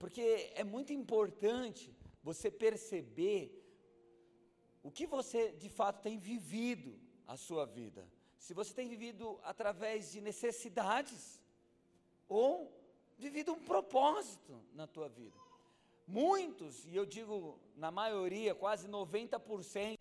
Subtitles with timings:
[0.00, 3.42] Porque é muito importante você perceber
[4.82, 8.08] o que você de fato tem vivido a sua vida.
[8.38, 11.38] Se você tem vivido através de necessidades
[12.26, 12.74] ou
[13.18, 15.36] vivido um propósito na tua vida.
[16.06, 19.98] Muitos, e eu digo na maioria, quase 90%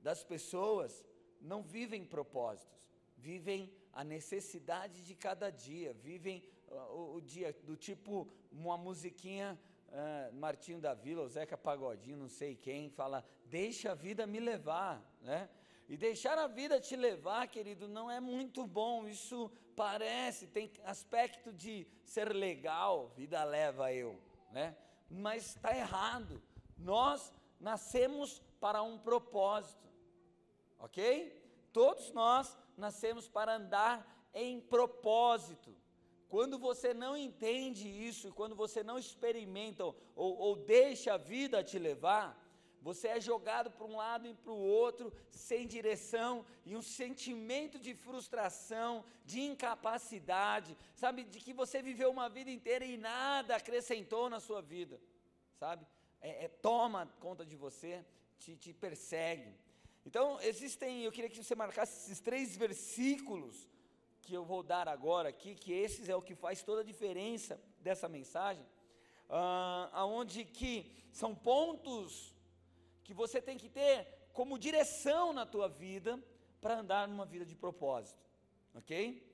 [0.00, 1.04] das pessoas
[1.40, 2.78] não vivem propósitos,
[3.16, 9.58] vivem a necessidade de cada dia, vivem o, o dia do tipo uma musiquinha
[9.88, 14.40] uh, Martinho da Vila, o Zeca Pagodinho, não sei quem, fala, deixa a vida me
[14.40, 15.48] levar, né?
[15.88, 19.08] E deixar a vida te levar, querido, não é muito bom.
[19.08, 24.20] Isso parece, tem aspecto de ser legal, vida leva eu,
[24.52, 24.76] né?
[25.08, 26.42] Mas está errado.
[26.76, 29.88] Nós nascemos para um propósito,
[30.78, 31.32] ok?
[31.72, 35.74] Todos nós nascemos para andar em propósito.
[36.28, 41.78] Quando você não entende isso, quando você não experimenta ou, ou deixa a vida te
[41.78, 42.38] levar,
[42.80, 47.78] você é jogado para um lado e para o outro, sem direção, e um sentimento
[47.78, 54.30] de frustração, de incapacidade, sabe, de que você viveu uma vida inteira e nada acrescentou
[54.30, 55.00] na sua vida,
[55.56, 55.86] sabe?
[56.20, 58.04] É, é, toma conta de você,
[58.38, 59.54] te, te persegue.
[60.04, 63.68] Então, existem, eu queria que você marcasse esses três versículos
[64.28, 67.58] que eu vou dar agora aqui, que esses é o que faz toda a diferença
[67.80, 72.34] dessa mensagem, uh, aonde que são pontos
[73.02, 76.22] que você tem que ter como direção na tua vida
[76.60, 78.22] para andar numa vida de propósito,
[78.74, 79.26] ok?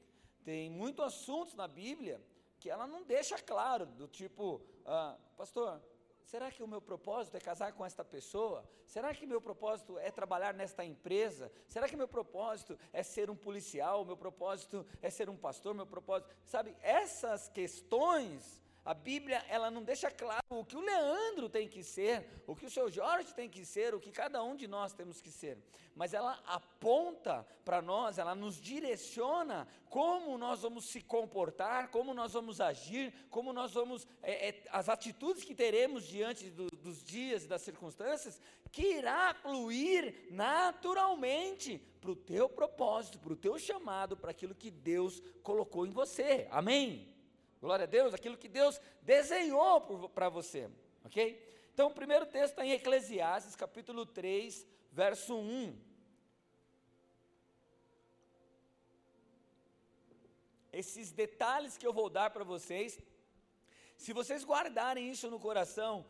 [0.44, 2.24] Tem muitos assuntos na Bíblia
[2.60, 5.82] que ela não deixa claro, do tipo, ah, pastor,
[6.24, 8.68] será que o meu propósito é casar com esta pessoa?
[8.86, 11.50] Será que meu propósito é trabalhar nesta empresa?
[11.68, 14.04] Será que meu propósito é ser um policial?
[14.04, 15.74] Meu propósito é ser um pastor?
[15.74, 21.48] Meu propósito, sabe, essas questões a Bíblia, ela não deixa claro o que o Leandro
[21.48, 24.54] tem que ser, o que o seu Jorge tem que ser, o que cada um
[24.54, 25.56] de nós temos que ser.
[25.96, 32.34] Mas ela aponta para nós, ela nos direciona como nós vamos se comportar, como nós
[32.34, 37.44] vamos agir, como nós vamos, é, é, as atitudes que teremos diante do, dos dias
[37.44, 38.38] e das circunstâncias,
[38.70, 44.70] que irá fluir naturalmente para o teu propósito, para o teu chamado, para aquilo que
[44.70, 46.46] Deus colocou em você.
[46.50, 47.13] Amém?
[47.64, 49.80] Glória a Deus, aquilo que Deus desenhou
[50.10, 50.68] para você,
[51.02, 51.42] ok?
[51.72, 55.74] Então, o primeiro texto está em Eclesiastes, capítulo 3, verso 1.
[60.74, 63.00] Esses detalhes que eu vou dar para vocês,
[63.96, 66.04] se vocês guardarem isso no coração,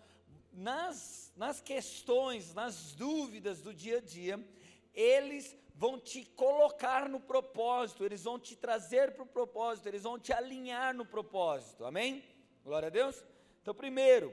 [0.53, 4.45] nas, nas questões, nas dúvidas do dia a dia,
[4.93, 10.19] eles vão te colocar no propósito, eles vão te trazer para o propósito, eles vão
[10.19, 12.25] te alinhar no propósito, amém?
[12.63, 13.25] Glória a Deus.
[13.61, 14.33] Então, primeiro,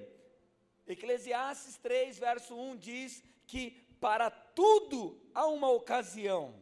[0.87, 6.55] Eclesiastes 3, verso 1 diz que para tudo há uma ocasião,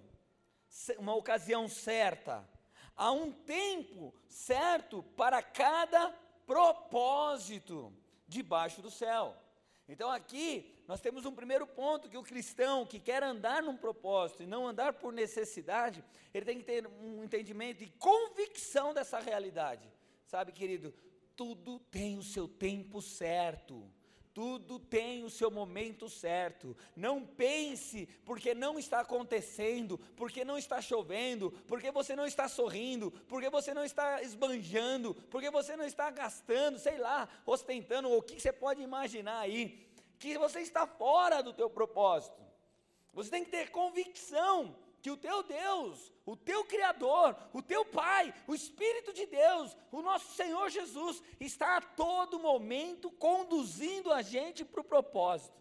[0.97, 2.47] uma ocasião certa,
[2.95, 6.11] há um tempo certo para cada
[6.45, 7.93] propósito
[8.27, 9.35] debaixo do céu.
[9.87, 14.41] Então aqui nós temos um primeiro ponto que o cristão que quer andar num propósito
[14.41, 19.87] e não andar por necessidade, ele tem que ter um entendimento e convicção dessa realidade.
[20.25, 20.91] Sabe, querido,
[21.35, 23.87] tudo tem o seu tempo certo.
[24.33, 26.75] Tudo tem o seu momento certo.
[26.95, 33.11] Não pense porque não está acontecendo, porque não está chovendo, porque você não está sorrindo,
[33.27, 38.39] porque você não está esbanjando, porque você não está gastando, sei lá, ostentando, o que
[38.39, 39.88] você pode imaginar aí,
[40.19, 42.39] que você está fora do teu propósito.
[43.13, 48.33] Você tem que ter convicção que o teu Deus, o teu Criador, o teu Pai,
[48.45, 54.65] o Espírito de Deus, o nosso Senhor Jesus, está a todo momento conduzindo a gente
[54.65, 55.57] para o propósito.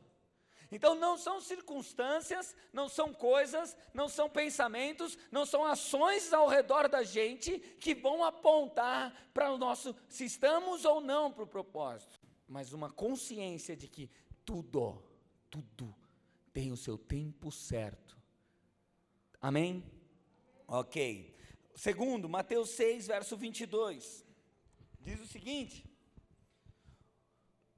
[0.70, 6.88] Então não são circunstâncias, não são coisas, não são pensamentos, não são ações ao redor
[6.88, 12.20] da gente que vão apontar para o nosso se estamos ou não para o propósito,
[12.46, 14.10] mas uma consciência de que
[14.48, 15.02] tudo,
[15.50, 15.94] tudo
[16.52, 18.18] tem o seu tempo certo
[19.40, 19.84] Amém?
[20.66, 21.32] Ok.
[21.74, 24.26] Segundo, Mateus 6, verso 22.
[25.00, 25.88] Diz o seguinte: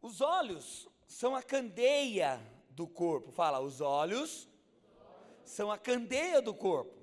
[0.01, 2.41] Os olhos são a candeia
[2.71, 3.31] do corpo.
[3.31, 4.49] Fala, os olhos
[5.45, 6.99] são a candeia do corpo.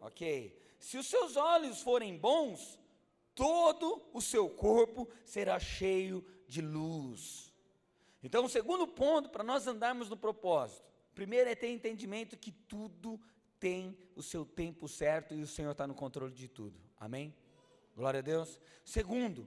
[0.00, 0.58] Ok.
[0.78, 2.78] Se os seus olhos forem bons,
[3.34, 7.51] todo o seu corpo será cheio de luz.
[8.22, 13.20] Então, o segundo ponto para nós andarmos no propósito Primeiro é ter entendimento que tudo
[13.60, 16.80] tem o seu tempo certo e o Senhor está no controle de tudo.
[16.98, 17.34] Amém?
[17.94, 18.58] Glória a Deus.
[18.84, 19.46] Segundo,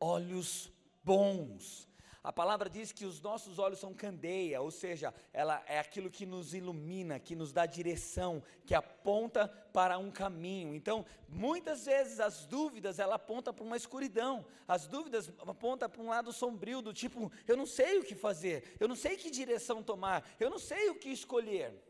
[0.00, 0.70] olhos
[1.02, 1.85] bons.
[2.26, 6.26] A palavra diz que os nossos olhos são candeia, ou seja, ela é aquilo que
[6.26, 10.74] nos ilumina, que nos dá direção, que aponta para um caminho.
[10.74, 14.44] Então, muitas vezes as dúvidas, ela aponta para uma escuridão.
[14.66, 18.74] As dúvidas apontam para um lado sombrio do tipo, eu não sei o que fazer,
[18.80, 21.80] eu não sei que direção tomar, eu não sei o que escolher.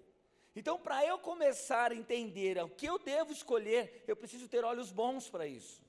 [0.54, 4.92] Então, para eu começar a entender o que eu devo escolher, eu preciso ter olhos
[4.92, 5.85] bons para isso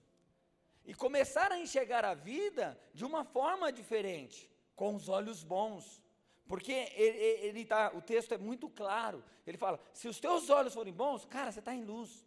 [0.87, 6.01] e começar a enxergar a vida de uma forma diferente, com os olhos bons.
[6.47, 9.21] Porque ele, ele tá, o texto é muito claro.
[9.45, 12.25] Ele fala: se os teus olhos forem bons, cara, você está em luz.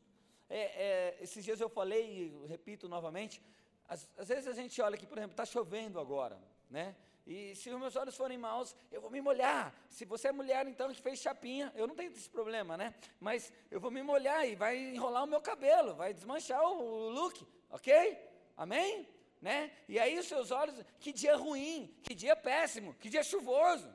[0.48, 3.40] É, é, esses dias eu falei, e repito novamente,
[3.88, 6.94] às, às vezes a gente olha aqui, por exemplo, está chovendo agora, né?
[7.26, 9.72] E se os meus olhos forem maus, eu vou me molhar.
[9.88, 12.92] Se você é mulher, então, que fez chapinha, eu não tenho esse problema, né?
[13.20, 17.08] Mas eu vou me molhar e vai enrolar o meu cabelo, vai desmanchar o, o
[17.10, 18.18] look, ok?
[18.60, 19.08] Amém?
[19.40, 19.70] Né?
[19.88, 23.88] E aí os seus olhos, que dia ruim, que dia péssimo, que dia chuvoso.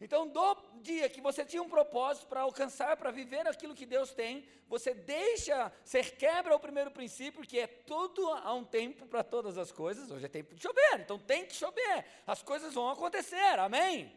[0.00, 4.12] Então, do dia que você tinha um propósito para alcançar, para viver aquilo que Deus
[4.12, 9.22] tem, você deixa, você quebra o primeiro princípio, que é tudo há um tempo para
[9.22, 10.10] todas as coisas.
[10.10, 12.04] Hoje é tempo de chover, então tem que chover.
[12.26, 14.12] As coisas vão acontecer, amém?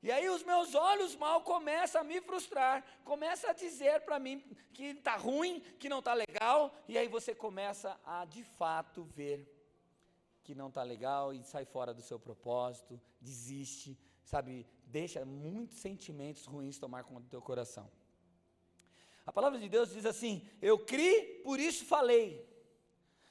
[0.00, 4.40] E aí os meus olhos mal começam a me frustrar, começa a dizer para mim
[4.72, 9.52] que está ruim, que não está legal, e aí você começa a de fato ver
[10.44, 16.46] que não está legal e sai fora do seu propósito, desiste, sabe, deixa muitos sentimentos
[16.46, 17.90] ruins tomar conta do teu coração.
[19.26, 22.48] A palavra de Deus diz assim: Eu criei, por isso falei.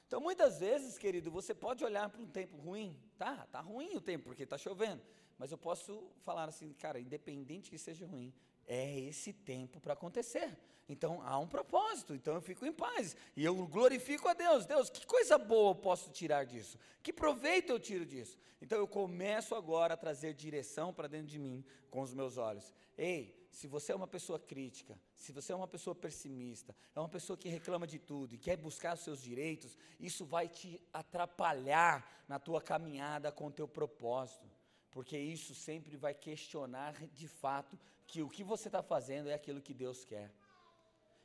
[0.06, 3.46] Então muitas vezes, querido, você pode olhar para um tempo ruim, tá?
[3.50, 5.02] Tá ruim o tempo porque está chovendo.
[5.38, 8.34] Mas eu posso falar assim, cara, independente que seja ruim,
[8.66, 10.58] é esse tempo para acontecer.
[10.88, 13.16] Então há um propósito, então eu fico em paz.
[13.36, 14.66] E eu glorifico a Deus.
[14.66, 16.78] Deus, que coisa boa eu posso tirar disso?
[17.02, 18.38] Que proveito eu tiro disso?
[18.60, 22.74] Então eu começo agora a trazer direção para dentro de mim com os meus olhos.
[22.96, 27.08] Ei, se você é uma pessoa crítica, se você é uma pessoa pessimista, é uma
[27.08, 32.24] pessoa que reclama de tudo e quer buscar os seus direitos, isso vai te atrapalhar
[32.26, 34.48] na tua caminhada com o teu propósito
[34.90, 39.60] porque isso sempre vai questionar de fato que o que você está fazendo é aquilo
[39.60, 40.32] que Deus quer.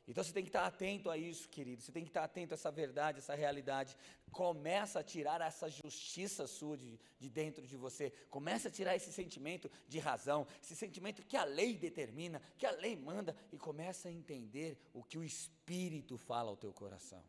[0.06, 1.80] Então você tem que estar atento a isso, querido.
[1.80, 3.96] Você tem que estar atento a essa verdade, essa realidade.
[4.30, 8.10] Começa a tirar essa justiça sua de, de dentro de você.
[8.28, 12.70] Começa a tirar esse sentimento de razão, esse sentimento que a lei determina, que a
[12.70, 17.24] lei manda, e começa a entender o que o Espírito fala ao teu coração.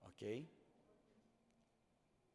[0.00, 0.48] Ok?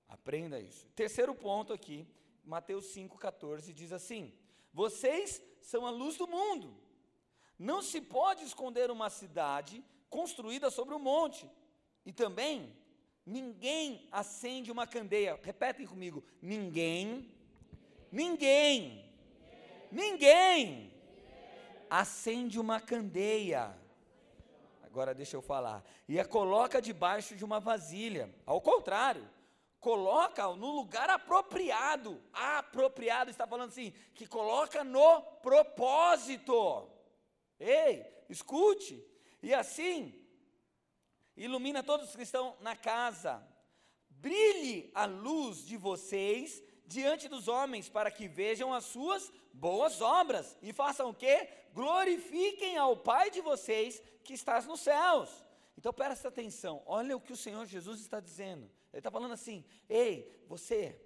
[0.08, 0.88] Aprenda isso.
[0.90, 2.08] Terceiro ponto aqui
[2.46, 4.34] Mateus 5,14 diz assim:
[4.74, 6.76] Vocês são a luz do mundo.
[7.58, 11.50] Não se pode esconder uma cidade construída sobre um monte.
[12.06, 12.72] E também,
[13.26, 15.40] ninguém acende uma candeia.
[15.42, 17.32] Repetem comigo: ninguém,
[18.12, 19.06] ninguém,
[19.92, 20.94] ninguém
[21.90, 23.76] acende uma candeia.
[24.84, 25.84] Agora deixa eu falar.
[26.08, 28.34] E a coloca debaixo de uma vasilha.
[28.46, 29.28] Ao contrário,
[29.86, 32.20] coloca no lugar apropriado.
[32.34, 36.90] Apropriado está falando assim, que coloca no propósito.
[37.60, 39.00] Ei, escute.
[39.44, 40.20] E assim,
[41.38, 43.48] ilumina todos os que estão na casa.
[44.10, 50.58] Brilhe a luz de vocês diante dos homens, para que vejam as suas boas obras
[50.64, 51.48] e façam o quê?
[51.74, 55.30] Glorifiquem ao Pai de vocês que estás nos céus.
[55.78, 58.68] Então presta atenção, olha o que o Senhor Jesus está dizendo.
[58.96, 60.98] Ele está falando assim: ei, você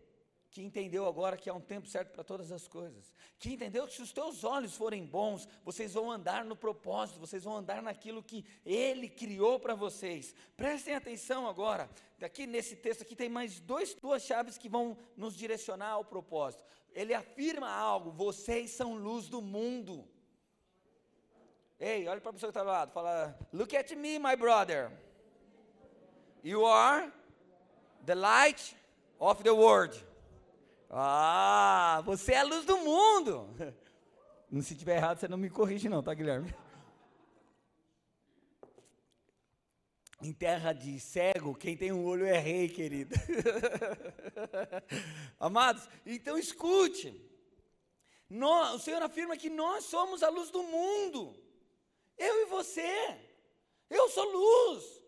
[0.51, 3.93] que entendeu agora que há um tempo certo para todas as coisas, que entendeu que
[3.93, 8.21] se os teus olhos forem bons, vocês vão andar no propósito, vocês vão andar naquilo
[8.21, 10.35] que Ele criou para vocês.
[10.55, 15.35] Prestem atenção agora, daqui nesse texto aqui tem mais dois, duas chaves que vão nos
[15.35, 16.63] direcionar ao propósito.
[16.93, 20.07] Ele afirma algo: vocês são luz do mundo.
[21.79, 24.91] Ei, olha para a pessoa que está do lado, fala: Look at me, my brother.
[26.43, 27.11] You are
[28.05, 28.75] the light
[29.19, 29.95] of the world.
[30.89, 33.47] Ah, você é a luz do mundo.
[34.63, 36.53] Se tiver errado, você não me corrige não, tá, Guilherme?
[40.21, 43.15] Em terra de cego, quem tem um olho é rei, querido.
[45.39, 47.29] Amados, então escute.
[48.29, 51.35] Nós, o Senhor afirma que nós somos a luz do mundo.
[52.17, 53.17] Eu e você.
[53.89, 54.98] Eu sou luz.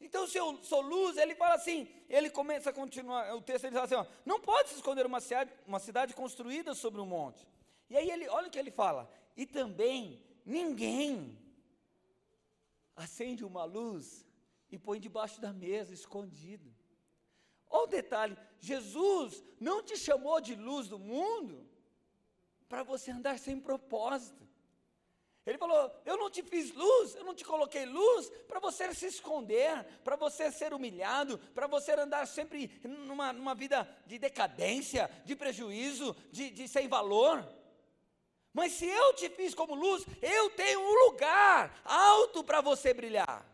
[0.00, 3.74] Então, se eu sou luz, ele fala assim, ele começa a continuar, o texto ele
[3.74, 7.46] fala assim, ó, não pode se esconder uma cidade, uma cidade construída sobre um monte.
[7.90, 11.38] E aí ele, olha o que ele fala, e também ninguém
[12.94, 14.26] acende uma luz
[14.70, 16.74] e põe debaixo da mesa, escondido.
[17.68, 21.68] Olha o detalhe: Jesus não te chamou de luz do mundo
[22.68, 24.47] para você andar sem propósito.
[25.48, 29.06] Ele falou: Eu não te fiz luz, eu não te coloquei luz para você se
[29.06, 35.34] esconder, para você ser humilhado, para você andar sempre numa, numa vida de decadência, de
[35.34, 37.48] prejuízo, de, de sem valor.
[38.52, 43.46] Mas se eu te fiz como luz, eu tenho um lugar alto para você brilhar.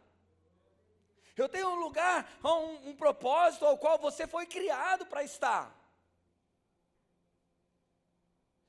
[1.37, 5.84] Eu tenho um lugar, um, um propósito ao qual você foi criado para estar.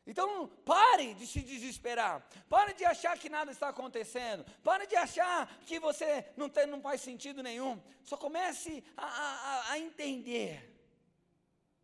[0.06, 2.28] Então, pare de se desesperar.
[2.48, 4.46] Pare de achar que nada está acontecendo.
[4.64, 7.82] Pare de achar que você não, tem, não faz sentido nenhum.
[8.04, 10.72] Só comece a, a, a entender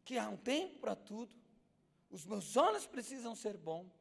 [0.06, 1.34] que há um tempo para tudo.
[2.12, 3.92] Os meus olhos precisam ser bons.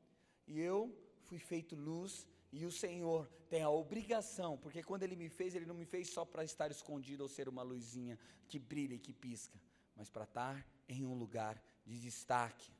[0.47, 5.29] E eu fui feito luz e o Senhor tem a obrigação, porque quando Ele me
[5.29, 8.95] fez, Ele não me fez só para estar escondido ou ser uma luzinha que brilha
[8.95, 9.61] e que pisca,
[9.95, 12.73] mas para estar em um lugar de destaque.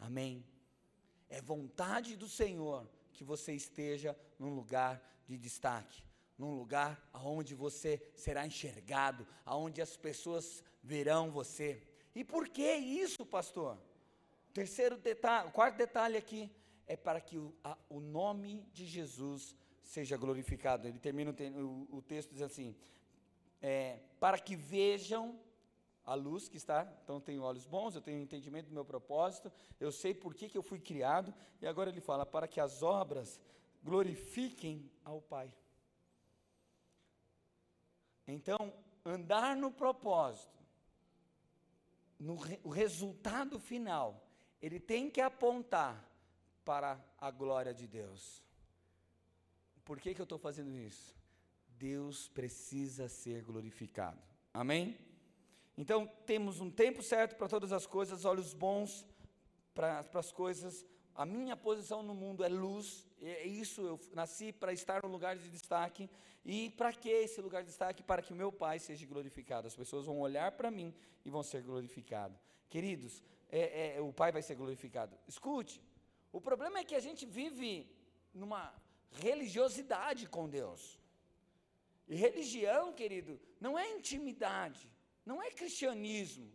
[0.00, 0.44] Amém?
[1.28, 6.02] É vontade do Senhor que você esteja num lugar de destaque,
[6.36, 11.86] num lugar aonde você será enxergado, aonde as pessoas verão você.
[12.14, 13.78] E por que isso, pastor?
[14.52, 16.50] Terceiro detalhe, quarto detalhe aqui,
[16.86, 19.54] é para que o, a, o nome de Jesus
[19.84, 20.88] seja glorificado.
[20.88, 22.74] Ele termina o, o texto dizendo assim:
[23.62, 25.38] é, para que vejam
[26.10, 29.92] a luz que está, então tenho olhos bons, eu tenho entendimento do meu propósito, eu
[29.92, 33.40] sei por que, que eu fui criado, e agora ele fala: para que as obras
[33.80, 35.54] glorifiquem ao Pai.
[38.26, 38.74] Então,
[39.04, 40.58] andar no propósito,
[42.18, 44.28] no re, o resultado final,
[44.60, 46.04] ele tem que apontar
[46.64, 48.42] para a glória de Deus.
[49.84, 51.14] Por que, que eu estou fazendo isso?
[51.78, 54.20] Deus precisa ser glorificado.
[54.52, 55.09] Amém?
[55.80, 59.06] Então, temos um tempo certo para todas as coisas, olhos bons
[59.72, 60.84] para as coisas.
[61.14, 65.38] A minha posição no mundo é luz, é isso, eu nasci para estar no lugar
[65.38, 66.10] de destaque.
[66.44, 68.02] E para que esse lugar de destaque?
[68.02, 69.66] Para que o meu Pai seja glorificado.
[69.66, 70.94] As pessoas vão olhar para mim
[71.24, 72.38] e vão ser glorificados.
[72.68, 75.16] Queridos, é, é, o Pai vai ser glorificado.
[75.26, 75.80] Escute,
[76.30, 77.90] o problema é que a gente vive
[78.34, 78.70] numa
[79.12, 81.00] religiosidade com Deus.
[82.06, 84.86] E religião, querido, não é intimidade,
[85.24, 86.50] não é cristianismo.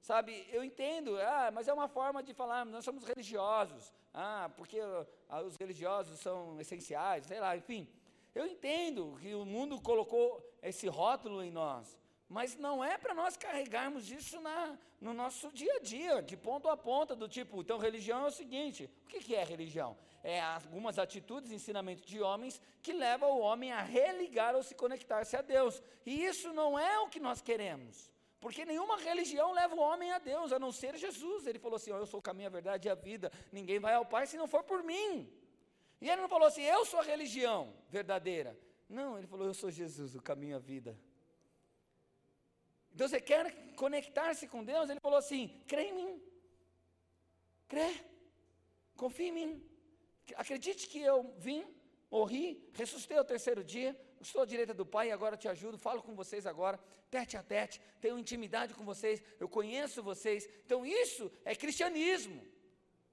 [0.00, 4.78] Sabe, eu entendo, ah, mas é uma forma de falar, nós somos religiosos, ah, porque
[5.28, 7.88] ah, os religiosos são essenciais, sei lá, enfim.
[8.32, 11.98] Eu entendo que o mundo colocou esse rótulo em nós,
[12.28, 16.68] mas não é para nós carregarmos isso na, no nosso dia a dia, de ponto
[16.68, 19.96] a ponta, do tipo, então religião é o seguinte: o que, que é religião?
[20.26, 25.36] É algumas atitudes, ensinamentos de homens que levam o homem a religar ou se conectar-se
[25.36, 25.80] a Deus.
[26.04, 28.10] E isso não é o que nós queremos.
[28.40, 31.46] Porque nenhuma religião leva o homem a Deus, a não ser Jesus.
[31.46, 33.30] Ele falou assim: oh, Eu sou o caminho, a verdade e a vida.
[33.52, 35.32] Ninguém vai ao Pai se não for por mim.
[36.00, 38.58] E ele não falou assim: Eu sou a religião verdadeira.
[38.88, 40.98] Não, ele falou: Eu sou Jesus, o caminho, a vida.
[42.92, 44.90] Então você quer conectar-se com Deus?
[44.90, 46.22] Ele falou assim: crê em mim.
[47.68, 47.94] Crê.
[48.96, 49.75] Confie em mim.
[50.34, 51.64] Acredite que eu vim,
[52.10, 56.02] morri, ressuscitei ao terceiro dia, estou à direita do Pai e agora te ajudo, falo
[56.02, 56.80] com vocês agora,
[57.10, 60.48] tete a tete, tenho intimidade com vocês, eu conheço vocês.
[60.64, 62.42] Então isso é cristianismo.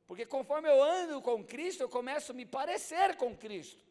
[0.08, 3.84] Porque conforme eu ando com Cristo, eu começo a me parecer com Cristo.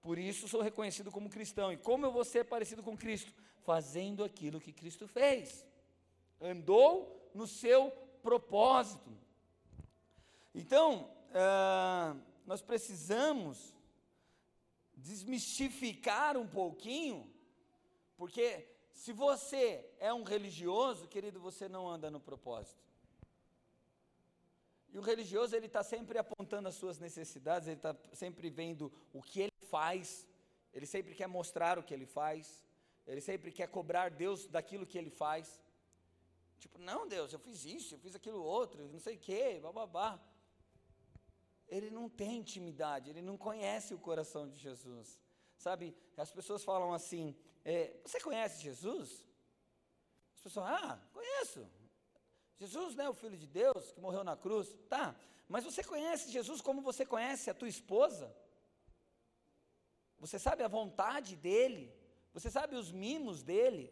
[0.00, 1.72] Por isso sou reconhecido como cristão.
[1.72, 3.32] E como eu vou ser parecido com Cristo?
[3.62, 5.66] fazendo aquilo que Cristo fez.
[6.40, 7.90] Andou no seu
[8.22, 9.10] propósito.
[10.54, 13.74] Então, uh, nós precisamos
[14.94, 17.32] desmistificar um pouquinho,
[18.16, 22.80] porque se você é um religioso, querido, você não anda no propósito.
[24.92, 29.22] E o religioso, ele está sempre apontando as suas necessidades, ele está sempre vendo o
[29.22, 30.28] que ele faz,
[30.72, 32.62] ele sempre quer mostrar o que ele faz.
[33.06, 35.60] Ele sempre quer cobrar Deus daquilo que ele faz.
[36.58, 40.20] Tipo, não, Deus, eu fiz isso, eu fiz aquilo outro, não sei o quê, bababá.
[41.76, 45.08] Ele não tem intimidade, ele não conhece o coração de Jesus.
[45.56, 45.84] Sabe,
[46.18, 49.24] as pessoas falam assim: é, Você conhece Jesus?
[50.34, 51.66] As pessoas, ah, conheço.
[52.58, 54.66] Jesus, né, o Filho de Deus, que morreu na cruz.
[54.94, 55.16] Tá,
[55.48, 58.26] mas você conhece Jesus como você conhece a tua esposa?
[60.18, 61.84] Você sabe a vontade dele?
[62.34, 63.84] Você sabe os mimos dele?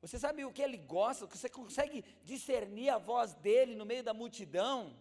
[0.00, 1.26] Você sabe o que ele gosta?
[1.26, 4.96] Você consegue discernir a voz dele no meio da multidão?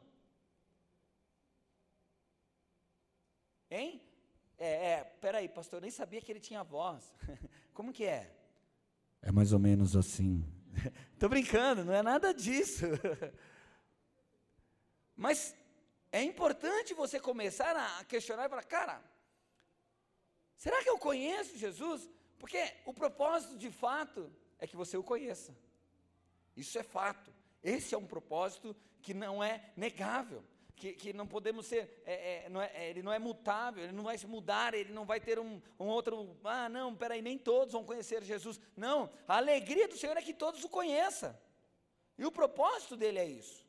[3.72, 4.02] Hein?
[4.58, 7.16] É, é, peraí, pastor, eu nem sabia que ele tinha voz.
[7.74, 8.30] Como que é?
[9.22, 10.46] É mais ou menos assim.
[11.14, 12.86] Estou brincando, não é nada disso.
[15.16, 15.56] Mas
[16.12, 19.02] é importante você começar a questionar e falar, cara,
[20.58, 22.10] será que eu conheço Jesus?
[22.38, 25.56] Porque o propósito de fato é que você o conheça.
[26.58, 27.34] Isso é fato.
[27.64, 30.44] Esse é um propósito que não é negável
[30.82, 34.04] que, que não podemos ser, é, é, não é, ele não é mutável, ele não
[34.04, 37.72] vai se mudar, ele não vai ter um, um outro, ah, não, peraí, nem todos
[37.72, 38.60] vão conhecer Jesus.
[38.76, 41.38] Não, a alegria do Senhor é que todos o conheçam.
[42.18, 43.64] E o propósito dele é isso.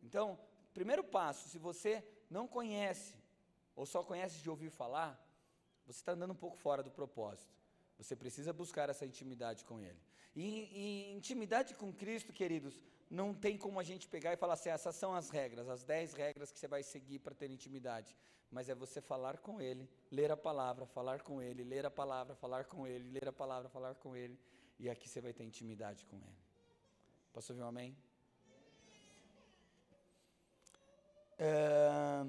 [0.00, 0.38] Então,
[0.72, 3.16] primeiro passo, se você não conhece,
[3.74, 5.20] ou só conhece de ouvir falar,
[5.84, 7.52] você está andando um pouco fora do propósito.
[7.98, 10.00] Você precisa buscar essa intimidade com Ele.
[10.34, 14.70] E, e intimidade com Cristo, queridos, não tem como a gente pegar e falar assim,
[14.70, 18.16] essas são as regras, as dez regras que você vai seguir para ter intimidade.
[18.50, 22.34] Mas é você falar com Ele, ler a palavra, falar com Ele, ler a palavra,
[22.34, 24.38] falar com Ele, ler a palavra, falar com Ele,
[24.78, 26.38] e aqui você vai ter intimidade com Ele.
[27.32, 27.96] Posso ouvir um amém?
[31.38, 32.22] É,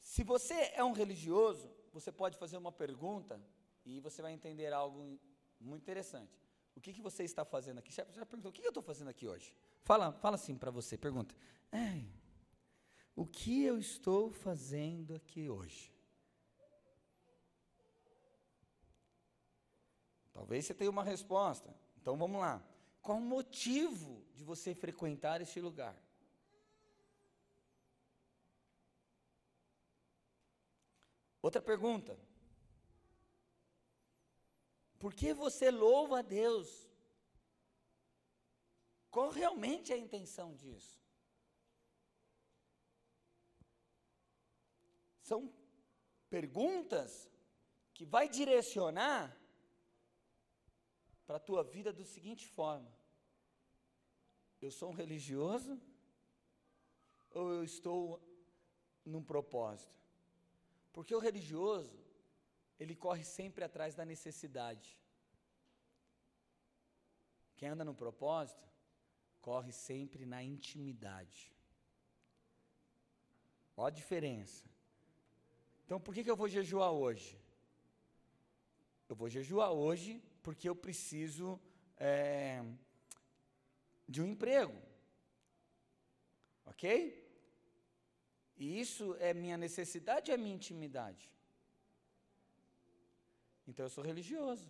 [0.00, 3.40] se você é um religioso, você pode fazer uma pergunta
[3.84, 5.18] e você vai entender algo
[5.60, 6.38] muito interessante.
[6.76, 7.92] O que, que você está fazendo aqui?
[7.92, 9.52] Já, já perguntou, o que, que eu estou fazendo aqui hoje?
[9.82, 11.34] Fala, fala assim para você, pergunta.
[13.16, 15.92] o que eu estou fazendo aqui hoje?
[20.32, 21.74] Talvez você tenha uma resposta.
[22.00, 22.62] Então vamos lá.
[23.02, 26.00] Qual o motivo de você frequentar este lugar?
[31.42, 32.18] Outra pergunta.
[34.98, 36.88] Por que você louva a Deus?
[39.10, 41.00] Qual realmente é a intenção disso?
[45.22, 45.52] São
[46.28, 47.30] perguntas
[47.94, 49.36] que vai direcionar
[51.26, 52.90] para a tua vida da seguinte forma:
[54.60, 55.80] eu sou um religioso
[57.30, 58.20] ou eu estou
[59.04, 59.96] num propósito?
[60.92, 62.07] Porque o religioso,
[62.78, 64.98] ele corre sempre atrás da necessidade.
[67.56, 68.64] Quem anda no propósito,
[69.40, 71.52] corre sempre na intimidade.
[73.76, 74.68] Olha a diferença.
[75.84, 77.40] Então, por que, que eu vou jejuar hoje?
[79.08, 81.60] Eu vou jejuar hoje porque eu preciso
[81.96, 82.62] é,
[84.08, 84.76] de um emprego.
[86.64, 87.26] Ok?
[88.56, 91.30] E isso é minha necessidade é minha intimidade?
[93.68, 94.66] Então eu sou religioso.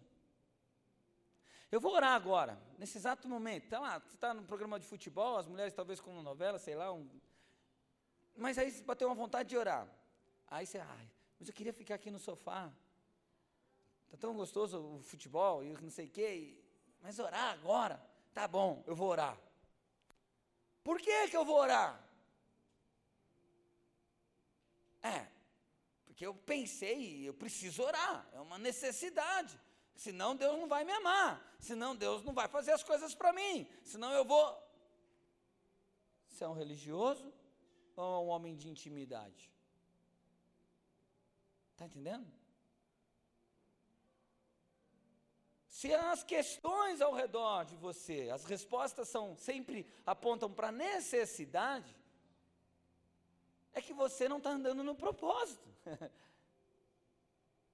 [1.71, 3.69] Eu vou orar agora, nesse exato momento.
[3.69, 6.75] Tá lá, você está no programa de futebol, as mulheres talvez com uma novela, sei
[6.75, 6.93] lá.
[6.93, 7.09] Um...
[8.37, 9.87] Mas aí bateu uma vontade de orar.
[10.49, 12.73] Aí você, ai, mas eu queria ficar aqui no sofá.
[14.07, 16.59] Está tão gostoso o futebol e não sei o quê.
[17.01, 18.03] Mas orar agora?
[18.35, 19.39] Tá bom, eu vou orar.
[20.83, 22.03] Por que, que eu vou orar?
[25.03, 25.27] É,
[26.19, 29.57] porque eu pensei, eu preciso orar, é uma necessidade.
[29.95, 33.71] Senão Deus não vai me amar, senão Deus não vai fazer as coisas para mim,
[33.85, 34.45] senão eu vou.
[36.27, 37.33] Você é um religioso
[37.95, 39.49] ou é um homem de intimidade?
[41.71, 42.27] Está entendendo?
[45.69, 51.97] Se as questões ao redor de você, as respostas são sempre apontam para necessidade,
[53.73, 55.69] é que você não está andando no propósito.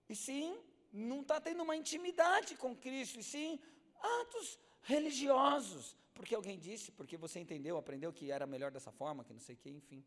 [0.09, 0.59] e sim,
[0.93, 3.59] não está tendo uma intimidade com Cristo, e sim,
[4.01, 5.97] atos religiosos.
[6.13, 9.57] Porque alguém disse, porque você entendeu, aprendeu que era melhor dessa forma, que não sei
[9.57, 10.05] o que, enfim.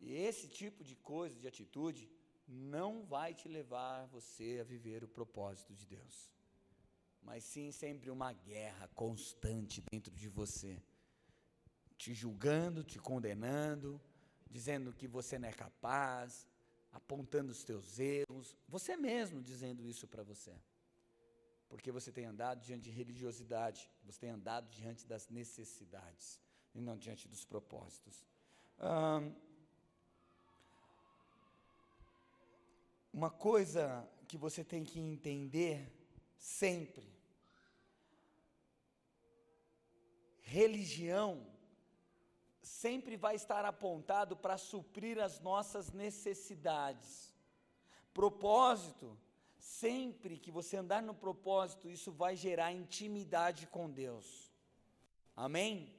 [0.00, 2.08] E esse tipo de coisa, de atitude,
[2.46, 6.30] não vai te levar você a viver o propósito de Deus.
[7.22, 10.80] Mas sim sempre uma guerra constante dentro de você
[11.98, 14.00] te julgando, te condenando,
[14.48, 16.46] dizendo que você não é capaz,
[16.92, 20.54] apontando os teus erros, você mesmo dizendo isso para você.
[21.68, 26.40] Porque você tem andado diante de religiosidade, você tem andado diante das necessidades
[26.74, 28.24] e não diante dos propósitos.
[33.12, 35.92] uma coisa que você tem que entender
[36.38, 37.12] sempre:
[40.40, 41.57] religião
[42.68, 47.34] sempre vai estar apontado para suprir as nossas necessidades.
[48.12, 49.18] Propósito,
[49.58, 54.52] sempre que você andar no propósito, isso vai gerar intimidade com Deus.
[55.34, 55.94] Amém?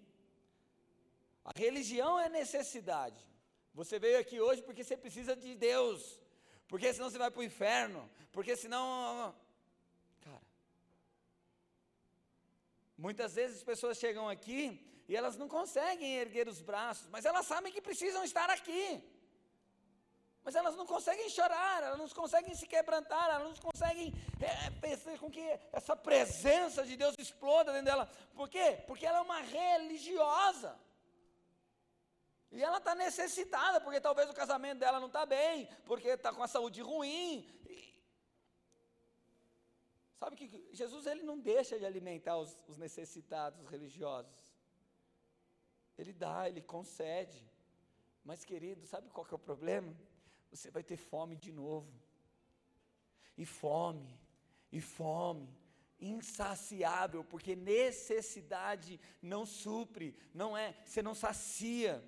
[1.44, 3.26] A religião é necessidade.
[3.74, 6.20] Você veio aqui hoje porque você precisa de Deus,
[6.68, 9.36] porque senão você vai para o inferno, porque senão.
[10.22, 10.42] Cara,
[12.98, 17.44] Muitas vezes as pessoas chegam aqui e elas não conseguem erguer os braços, mas elas
[17.48, 19.04] sabem que precisam estar aqui.
[20.44, 25.18] Mas elas não conseguem chorar, elas não conseguem se quebrantar, elas não conseguem é, fazer
[25.18, 25.42] com que
[25.72, 28.06] essa presença de Deus exploda dentro dela.
[28.36, 28.84] Por quê?
[28.86, 30.80] Porque ela é uma religiosa.
[32.52, 36.44] E ela está necessitada, porque talvez o casamento dela não está bem, porque está com
[36.44, 37.48] a saúde ruim.
[37.68, 38.00] E...
[40.20, 44.49] Sabe que Jesus ele não deixa de alimentar os, os necessitados religiosos.
[46.00, 47.46] Ele dá, ele concede.
[48.24, 49.94] Mas querido, sabe qual que é o problema?
[50.52, 51.92] Você vai ter fome de novo.
[53.38, 54.20] E fome,
[54.72, 55.50] e fome,
[56.00, 62.04] insaciável, porque necessidade não supre, não é, você não sacia.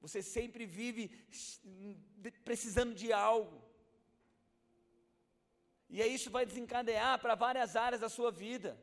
[0.00, 1.08] Você sempre vive
[2.44, 3.62] precisando de algo.
[5.88, 8.78] E aí isso vai desencadear para várias áreas da sua vida.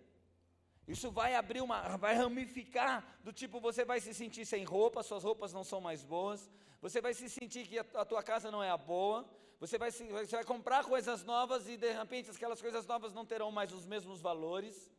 [0.88, 5.24] Isso vai abrir uma, vai ramificar do tipo você vai se sentir sem roupa, suas
[5.24, 6.50] roupas não são mais boas,
[6.82, 9.26] você vai se sentir que a, a tua casa não é a boa,
[9.60, 13.24] você vai, se, você vai comprar coisas novas e de repente aquelas coisas novas não
[13.24, 14.90] terão mais os mesmos valores.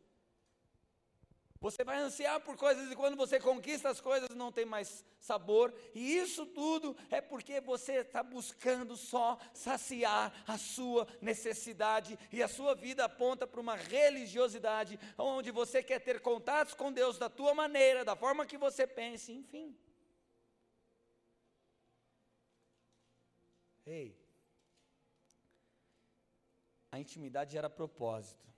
[1.62, 5.72] Você vai ansiar por coisas e quando você conquista as coisas não tem mais sabor.
[5.94, 12.18] E isso tudo é porque você está buscando só saciar a sua necessidade.
[12.32, 17.16] E a sua vida aponta para uma religiosidade onde você quer ter contatos com Deus
[17.16, 19.78] da tua maneira, da forma que você pense, enfim.
[23.86, 24.20] Ei,
[26.90, 28.51] a intimidade era propósito.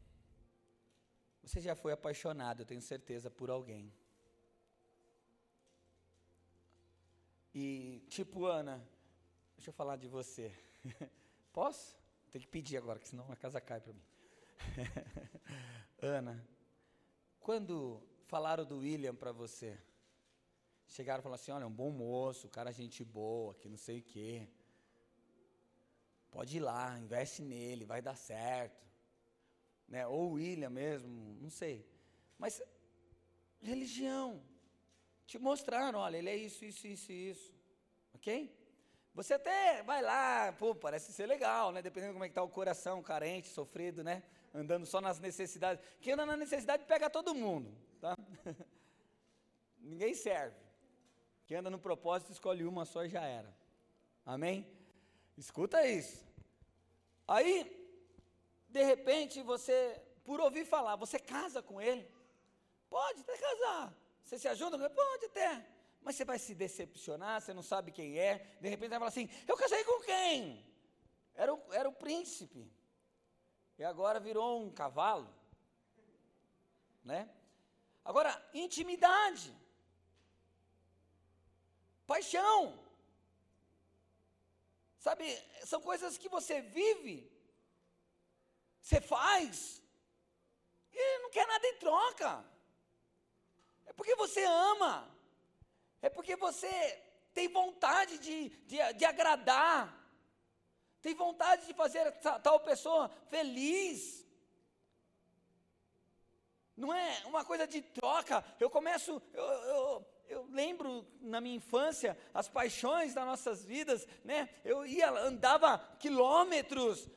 [1.44, 3.92] Você já foi apaixonado, eu tenho certeza, por alguém.
[7.54, 8.82] E, tipo, Ana,
[9.54, 10.50] deixa eu falar de você.
[11.52, 11.98] Posso?
[12.32, 14.02] Tem que pedir agora, que senão a casa cai para mim.
[16.00, 16.42] Ana,
[17.38, 19.78] quando falaram do William para você,
[20.88, 24.02] chegaram e falaram assim: olha, um bom moço, cara, gente boa, que não sei o
[24.02, 24.48] quê.
[26.30, 28.93] Pode ir lá, investe nele, vai dar certo
[29.88, 30.06] né?
[30.06, 31.86] ou William mesmo, não sei.
[32.38, 32.62] Mas
[33.60, 34.42] religião.
[35.26, 37.54] Te mostraram, olha, ele é isso, isso, isso, isso.
[38.14, 38.54] Ok?
[39.14, 41.80] Você até vai lá, pô, parece ser legal, né?
[41.80, 44.22] Dependendo de como é que está o coração, carente, sofrido, né?
[44.52, 45.84] Andando só nas necessidades.
[46.00, 48.16] Quem anda na necessidade pega todo mundo, tá?
[49.80, 50.56] Ninguém serve.
[51.46, 53.54] Quem anda no propósito escolhe uma só e já era.
[54.26, 54.66] Amém?
[55.36, 56.26] Escuta isso.
[57.26, 57.83] Aí,
[58.74, 62.04] de repente você, por ouvir falar, você casa com ele.
[62.90, 63.94] Pode até casar.
[64.24, 64.90] Você se ajuda?
[64.90, 65.64] Pode até.
[66.02, 68.58] Mas você vai se decepcionar, você não sabe quem é.
[68.60, 70.66] De repente vai falar assim: Eu casei com quem?
[71.36, 72.68] Era o, era o príncipe.
[73.78, 75.32] E agora virou um cavalo.
[77.04, 77.30] Né?
[78.04, 79.54] Agora, intimidade.
[82.08, 82.76] Paixão.
[84.98, 85.24] Sabe,
[85.64, 87.33] são coisas que você vive
[88.84, 89.82] você faz,
[90.92, 92.44] e não quer nada em troca.
[93.86, 95.10] É porque você ama,
[96.02, 96.70] é porque você
[97.32, 99.82] tem vontade de, de, de agradar,
[101.00, 104.22] tem vontade de fazer tal pessoa feliz.
[106.76, 108.44] Não é uma coisa de troca.
[108.60, 114.48] Eu começo, eu, eu, eu lembro na minha infância as paixões das nossas vidas, né?
[114.64, 117.08] Eu ia andava quilômetros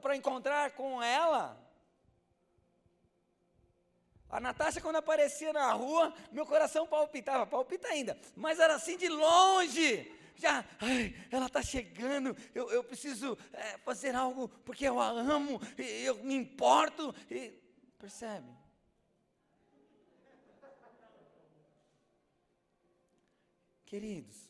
[0.00, 1.58] para encontrar com ela.
[4.30, 9.08] A Natasha, quando aparecia na rua, meu coração palpitava, palpita ainda, mas era assim de
[9.08, 10.14] longe.
[10.36, 15.60] Já, ai, ela está chegando, eu, eu preciso é, fazer algo porque eu a amo,
[15.76, 17.12] eu me importo.
[17.30, 17.52] E,
[17.98, 18.57] percebe?
[23.88, 24.48] Queridos,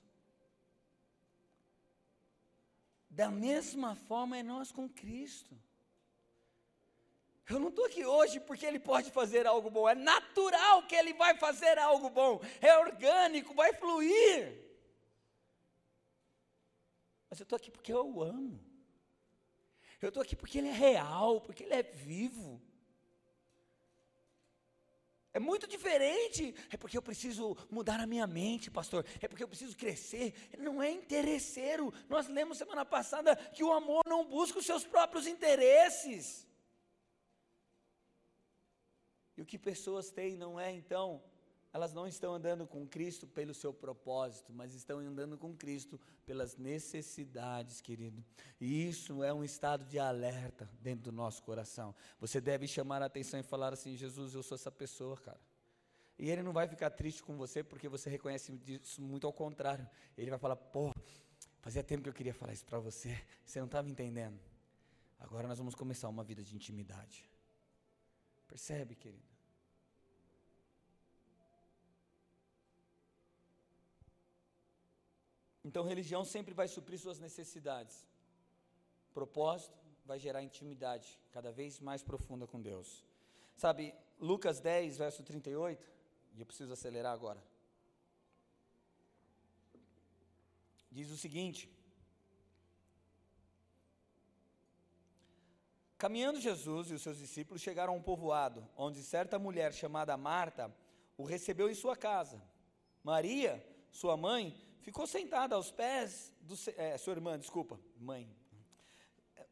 [3.18, 5.56] Da mesma forma é nós com Cristo.
[7.48, 11.12] Eu não estou aqui hoje porque Ele pode fazer algo bom, é natural que Ele
[11.14, 14.64] vai fazer algo bom, é orgânico, vai fluir.
[17.28, 18.64] Mas eu estou aqui porque eu o amo.
[20.00, 22.62] Eu estou aqui porque Ele é real, porque Ele é vivo.
[25.38, 26.52] É muito diferente.
[26.68, 29.06] É porque eu preciso mudar a minha mente, pastor.
[29.22, 30.34] É porque eu preciso crescer.
[30.58, 31.94] Não é interesseiro.
[32.08, 36.44] Nós lemos semana passada que o amor não busca os seus próprios interesses.
[39.36, 41.22] E o que pessoas têm não é então
[41.72, 46.56] elas não estão andando com Cristo pelo seu propósito, mas estão andando com Cristo pelas
[46.56, 48.24] necessidades, querido.
[48.60, 51.94] E isso é um estado de alerta dentro do nosso coração.
[52.18, 55.40] Você deve chamar a atenção e falar assim: Jesus, eu sou essa pessoa, cara.
[56.18, 59.88] E ele não vai ficar triste com você porque você reconhece isso muito ao contrário.
[60.16, 60.90] Ele vai falar: pô,
[61.60, 64.40] fazia tempo que eu queria falar isso para você, você não estava entendendo.
[65.18, 67.28] Agora nós vamos começar uma vida de intimidade.
[68.46, 69.27] Percebe, querido?
[75.68, 77.96] Então, religião sempre vai suprir suas necessidades.
[79.12, 83.04] Propósito vai gerar intimidade cada vez mais profunda com Deus.
[83.54, 85.86] Sabe, Lucas 10, verso 38,
[86.34, 87.44] e eu preciso acelerar agora.
[90.90, 91.70] Diz o seguinte:
[95.98, 100.74] Caminhando Jesus e os seus discípulos chegaram a um povoado, onde certa mulher chamada Marta
[101.18, 102.42] o recebeu em sua casa.
[103.04, 108.28] Maria, sua mãe, ficou sentada aos pés do é, sua irmã, desculpa, mãe.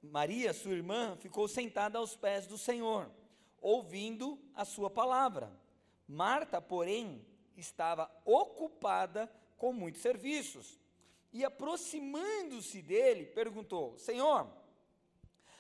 [0.03, 3.11] Maria, sua irmã, ficou sentada aos pés do Senhor,
[3.61, 5.53] ouvindo a sua palavra.
[6.07, 7.25] Marta, porém,
[7.57, 10.79] estava ocupada com muitos serviços.
[11.33, 14.51] E aproximando-se dele, perguntou: Senhor,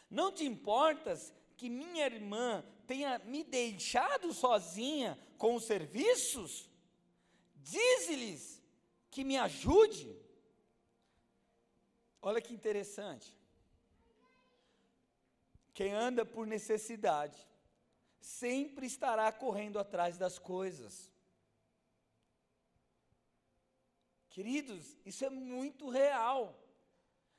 [0.08, 6.70] não te importas que minha irmã tenha me deixado sozinha com os serviços?
[7.56, 8.55] Dize-lhes
[9.16, 10.14] que me ajude.
[12.20, 13.34] Olha que interessante.
[15.72, 17.38] Quem anda por necessidade
[18.20, 21.10] sempre estará correndo atrás das coisas.
[24.28, 26.54] Queridos, isso é muito real.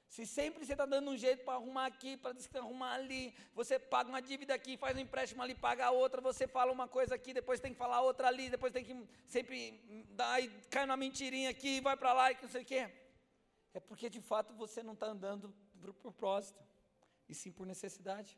[0.08, 4.10] Se sempre você está dando um jeito para arrumar aqui, para arrumar ali, você paga
[4.10, 7.60] uma dívida aqui, faz um empréstimo ali, paga outra, você fala uma coisa aqui, depois
[7.60, 11.82] tem que falar outra ali, depois tem que sempre dar e cai numa mentirinha aqui,
[11.82, 12.90] vai para lá e não sei o quê.
[13.74, 16.64] É porque de fato você não está andando por propósito,
[17.30, 18.38] e sim por necessidade.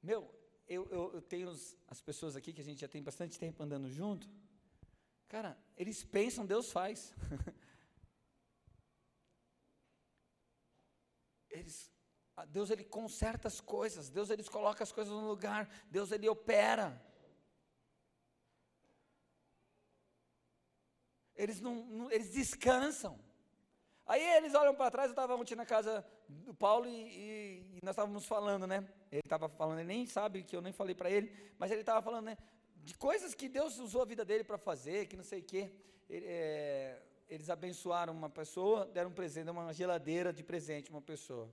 [0.00, 0.32] Meu,
[0.68, 3.62] eu, eu, eu tenho os, as pessoas aqui que a gente já tem bastante tempo
[3.62, 4.28] andando junto.
[5.28, 7.12] Cara, eles pensam, Deus faz.
[11.66, 11.92] eles,
[12.48, 17.02] Deus ele conserta as coisas, Deus ele coloca as coisas no lugar, Deus ele opera.
[21.34, 23.18] Eles não, não eles descansam.
[24.06, 27.80] Aí eles olham para trás, eu estava ontem na casa do Paulo e, e, e
[27.82, 28.88] nós estávamos falando, né?
[29.10, 32.00] Ele estava falando, ele nem sabe que eu nem falei para ele, mas ele estava
[32.00, 32.38] falando, né?
[32.76, 35.72] De coisas que Deus usou a vida dele para fazer, que não sei o quê.
[36.08, 41.52] Ele, é, eles abençoaram uma pessoa, deram um presente, uma geladeira de presente uma pessoa.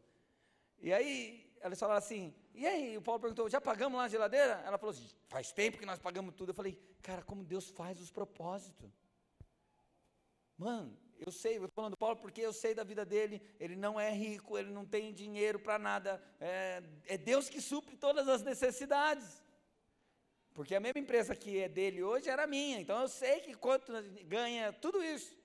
[0.79, 2.97] E aí eles falaram assim, e aí?
[2.97, 4.61] O Paulo perguntou, já pagamos lá a geladeira?
[4.65, 6.49] Ela falou assim, faz tempo que nós pagamos tudo.
[6.49, 8.91] Eu falei, cara, como Deus faz os propósitos.
[10.57, 13.75] Mano, eu sei, eu estou falando do Paulo porque eu sei da vida dele, ele
[13.75, 18.27] não é rico, ele não tem dinheiro para nada, é, é Deus que supre todas
[18.27, 19.41] as necessidades.
[20.53, 23.91] Porque a mesma empresa que é dele hoje era minha, então eu sei que quanto
[24.25, 25.35] ganha tudo isso.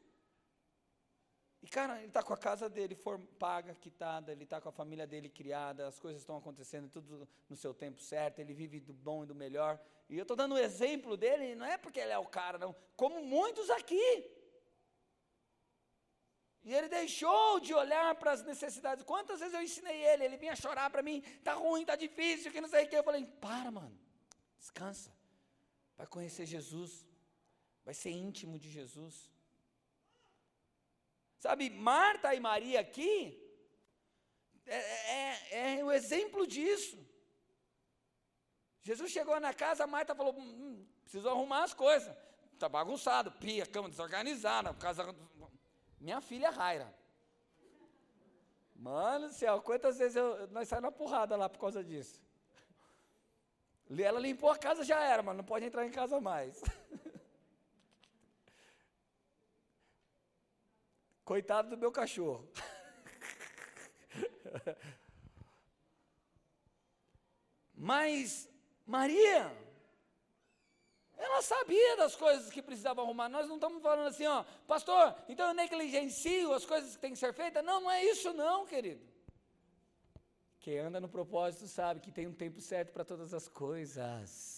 [1.63, 4.73] E, cara, ele está com a casa dele for, paga, quitada, ele está com a
[4.73, 8.93] família dele criada, as coisas estão acontecendo tudo no seu tempo certo, ele vive do
[8.93, 9.81] bom e do melhor.
[10.09, 12.75] E eu estou dando o exemplo dele, não é porque ele é o cara, não,
[12.97, 14.25] como muitos aqui.
[16.63, 19.05] E ele deixou de olhar para as necessidades.
[19.05, 22.61] Quantas vezes eu ensinei ele, ele vinha chorar para mim, está ruim, está difícil, que
[22.61, 22.97] não sei o que.
[22.97, 23.99] Eu falei, para, mano,
[24.59, 25.13] descansa.
[25.97, 27.07] Vai conhecer Jesus,
[27.85, 29.31] vai ser íntimo de Jesus.
[31.39, 33.41] Sabe, Marta e Maria aqui
[34.67, 36.99] é, é, é o exemplo disso.
[38.83, 42.15] Jesus chegou na casa, Marta falou: hum, hum preciso arrumar as coisas.
[42.53, 45.15] Está bagunçado, pia, cama desorganizada, casa.
[46.01, 46.93] Minha filha Raira.
[48.75, 52.23] Mano do céu, quantas vezes eu, nós saímos na porrada lá por causa disso.
[53.99, 56.63] Ela limpou a casa, já era, mas não pode entrar em casa mais.
[61.29, 62.49] Coitado do meu cachorro.
[67.77, 68.49] Mas
[68.87, 69.55] Maria,
[71.19, 73.29] ela sabia das coisas que precisava arrumar.
[73.29, 77.19] Nós não estamos falando assim, ó, pastor, então eu negligencio as coisas que têm que
[77.19, 77.63] ser feitas.
[77.63, 79.07] Não, não é isso não, querido.
[80.61, 84.58] Quem anda no propósito sabe que tem um tempo certo para todas as coisas.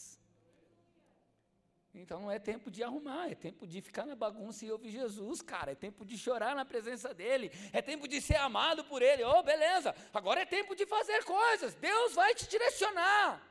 [1.93, 5.43] Então não é tempo de arrumar, é tempo de ficar na bagunça e ouvir Jesus,
[5.43, 5.73] cara.
[5.73, 9.25] É tempo de chorar na presença dEle, é tempo de ser amado por Ele.
[9.25, 11.75] Oh, beleza, agora é tempo de fazer coisas.
[11.75, 13.43] Deus vai te direcionar.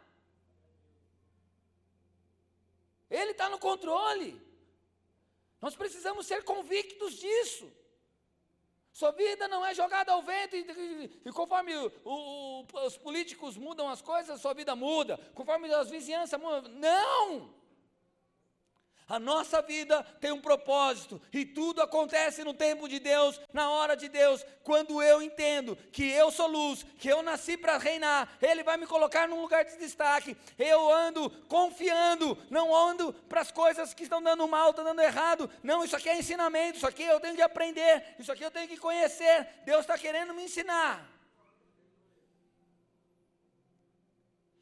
[3.10, 4.42] Ele está no controle.
[5.60, 7.70] Nós precisamos ser convictos disso.
[8.94, 13.58] Sua vida não é jogada ao vento e, e, e conforme o, o, os políticos
[13.58, 15.18] mudam as coisas, sua vida muda.
[15.34, 16.72] Conforme as vizinhanças mudam.
[16.72, 17.60] Não!
[19.10, 23.98] A nossa vida tem um propósito e tudo acontece no tempo de Deus, na hora
[23.98, 24.46] de Deus.
[24.64, 28.86] Quando eu entendo que eu sou luz, que eu nasci para reinar, Ele vai me
[28.86, 30.38] colocar num lugar de destaque.
[30.60, 35.50] Eu ando confiando, não ando para as coisas que estão dando mal, estão dando errado.
[35.64, 38.68] Não, isso aqui é ensinamento, isso aqui eu tenho que aprender, isso aqui eu tenho
[38.68, 39.48] que conhecer.
[39.66, 41.19] Deus está querendo me ensinar.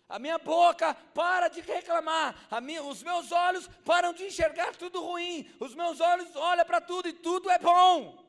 [0.09, 5.53] A minha boca para de reclamar, minha, os meus olhos param de enxergar tudo ruim,
[5.59, 8.25] os meus olhos olham para tudo e tudo é bom.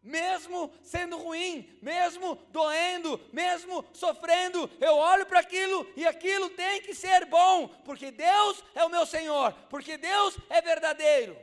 [0.00, 6.94] Mesmo sendo ruim, mesmo doendo, mesmo sofrendo, eu olho para aquilo e aquilo tem que
[6.94, 11.36] ser bom, porque Deus é o meu Senhor, porque Deus é verdadeiro.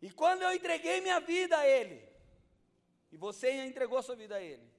[0.00, 2.05] E quando eu entreguei minha vida a Ele,
[3.16, 4.70] e você entregou sua vida a Ele.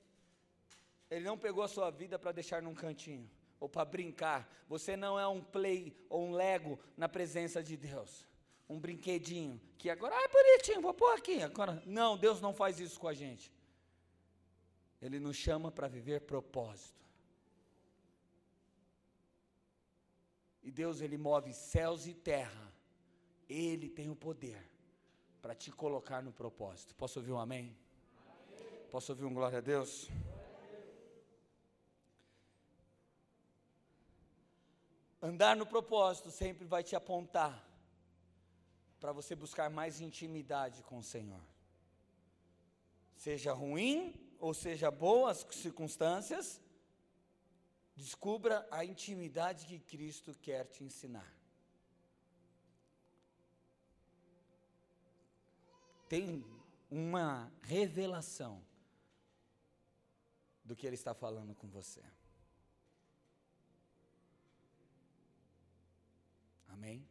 [1.10, 3.28] Ele não pegou a sua vida para deixar num cantinho
[3.60, 4.47] ou para brincar.
[4.69, 8.28] Você não é um play ou um lego na presença de Deus.
[8.69, 11.41] Um brinquedinho que agora, ah, é bonitinho, vou pôr aqui.
[11.41, 13.52] Agora, não, Deus não faz isso com a gente.
[15.02, 17.04] Ele nos chama para viver propósito.
[20.62, 22.71] E Deus, Ele move céus e terra.
[23.50, 24.63] Ele tem o poder
[25.41, 26.93] para te colocar no propósito.
[26.93, 27.76] Posso ouvir um amém?
[28.91, 30.10] Posso ouvir um glória a Deus?
[35.21, 37.67] Andar no propósito sempre vai te apontar
[38.97, 41.41] para você buscar mais intimidade com o Senhor.
[43.17, 46.62] Seja ruim ou seja boas circunstâncias,
[47.93, 51.36] descubra a intimidade que Cristo quer te ensinar.
[56.08, 56.45] Tem
[56.89, 58.65] uma revelação
[60.67, 62.03] do que Ele está falando com você.
[66.67, 67.08] Amém?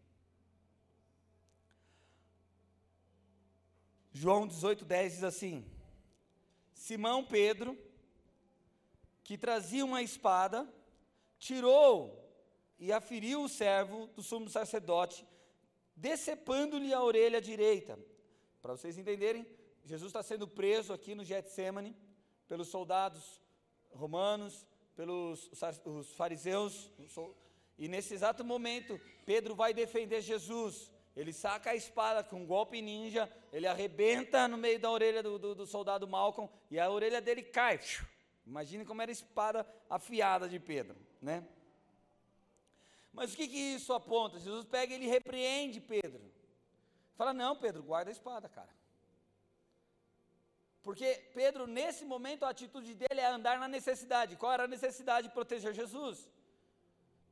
[4.13, 5.67] João 18,10 diz assim:
[6.75, 7.77] Simão Pedro,
[9.25, 10.71] que trazia uma espada,
[11.39, 12.23] tirou
[12.79, 15.27] e aferiu o servo do sumo sacerdote,
[15.97, 17.99] decepando-lhe a orelha direita.
[18.61, 19.47] Para vocês entenderem,
[19.83, 21.97] Jesus está sendo preso aqui no Getsemane
[22.47, 23.41] pelos soldados
[23.97, 25.51] romanos, pelos
[25.85, 26.91] os fariseus,
[27.79, 30.91] e nesse exato momento, Pedro vai defender Jesus.
[31.15, 35.39] Ele saca a espada com um golpe ninja, ele arrebenta no meio da orelha do,
[35.39, 37.81] do, do soldado Malcolm e a orelha dele cai.
[38.47, 41.47] Imagine como era a espada afiada de Pedro, né?
[43.13, 44.39] Mas o que, que isso aponta?
[44.39, 46.21] Jesus pega e ele repreende Pedro.
[47.17, 48.69] Fala: Não, Pedro, guarda a espada, cara.
[50.87, 54.37] Porque Pedro, nesse momento, a atitude dele é andar na necessidade.
[54.37, 56.31] Qual era a necessidade de proteger Jesus?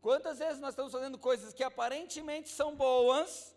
[0.02, 3.54] Quantas vezes nós estamos fazendo coisas que aparentemente são boas,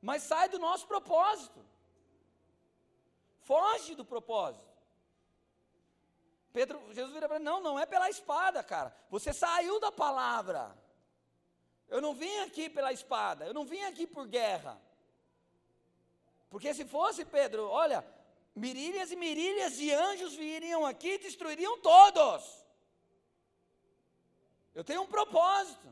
[0.00, 1.66] mas sai do nosso propósito?
[3.40, 4.72] Foge do propósito.
[6.52, 8.94] Pedro, Jesus vira para ele, não, não é pela espada, cara.
[9.10, 10.78] Você saiu da palavra.
[11.88, 14.80] Eu não vim aqui pela espada, eu não vim aqui por guerra.
[16.48, 18.21] Porque se fosse, Pedro, olha,
[18.54, 22.62] mirílias e mirílias de anjos viriam aqui e destruiriam todos.
[24.74, 25.88] Eu tenho um propósito.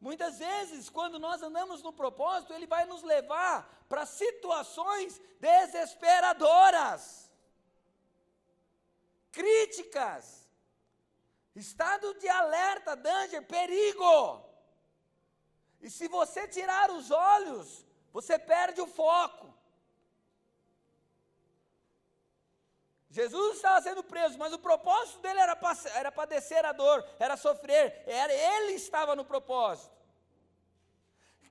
[0.00, 7.30] Muitas vezes, quando nós andamos no propósito, ele vai nos levar para situações desesperadoras,
[9.32, 10.48] críticas,
[11.54, 14.44] estado de alerta, danger, perigo.
[15.80, 19.52] E se você tirar os olhos, você perde o foco.
[23.18, 25.58] Jesus estava sendo preso, mas o propósito dele era,
[25.96, 29.90] era padecer a dor, era sofrer, era, ele estava no propósito.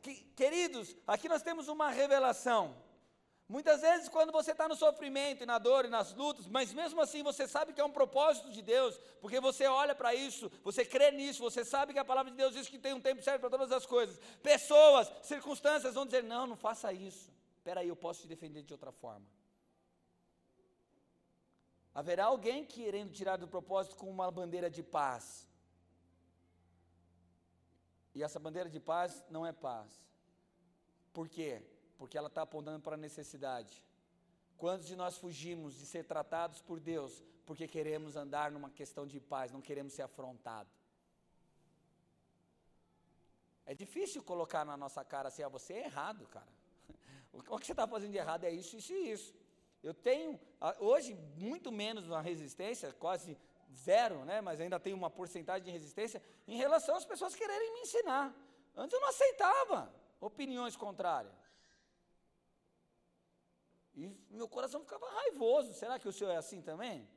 [0.02, 2.74] Que, queridos, aqui nós temos uma revelação.
[3.50, 7.02] Muitas vezes, quando você está no sofrimento e na dor e nas lutas, mas mesmo
[7.02, 10.86] assim você sabe que é um propósito de Deus, porque você olha para isso, você
[10.86, 13.42] crê nisso, você sabe que a palavra de Deus diz que tem um tempo certo
[13.42, 14.18] para todas as coisas.
[14.42, 17.30] Pessoas, circunstâncias vão dizer: não, não faça isso.
[17.58, 19.26] Espera aí, eu posso te defender de outra forma.
[22.00, 25.48] Haverá alguém querendo tirar do propósito com uma bandeira de paz.
[28.14, 29.90] E essa bandeira de paz não é paz.
[31.12, 31.60] Por quê?
[31.98, 33.84] Porque ela está apontando para a necessidade.
[34.60, 39.20] Quantos de nós fugimos de ser tratados por Deus porque queremos andar numa questão de
[39.20, 40.78] paz, não queremos ser afrontados?
[43.66, 46.54] É difícil colocar na nossa cara assim, ah, você é errado, cara.
[47.34, 49.47] O que você está fazendo de errado é isso, isso e isso.
[49.88, 50.38] Eu tenho,
[50.80, 53.38] hoje, muito menos uma resistência, quase
[53.74, 54.42] zero, né?
[54.42, 58.36] mas ainda tenho uma porcentagem de resistência em relação às pessoas quererem me ensinar.
[58.76, 59.80] Antes eu não aceitava
[60.20, 61.34] opiniões contrárias.
[63.96, 65.74] E meu coração ficava raivoso.
[65.74, 67.08] Será que o senhor é assim também?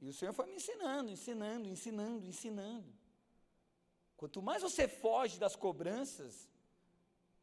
[0.00, 2.92] E o Senhor foi me ensinando, ensinando, ensinando, ensinando.
[4.16, 6.50] Quanto mais você foge das cobranças,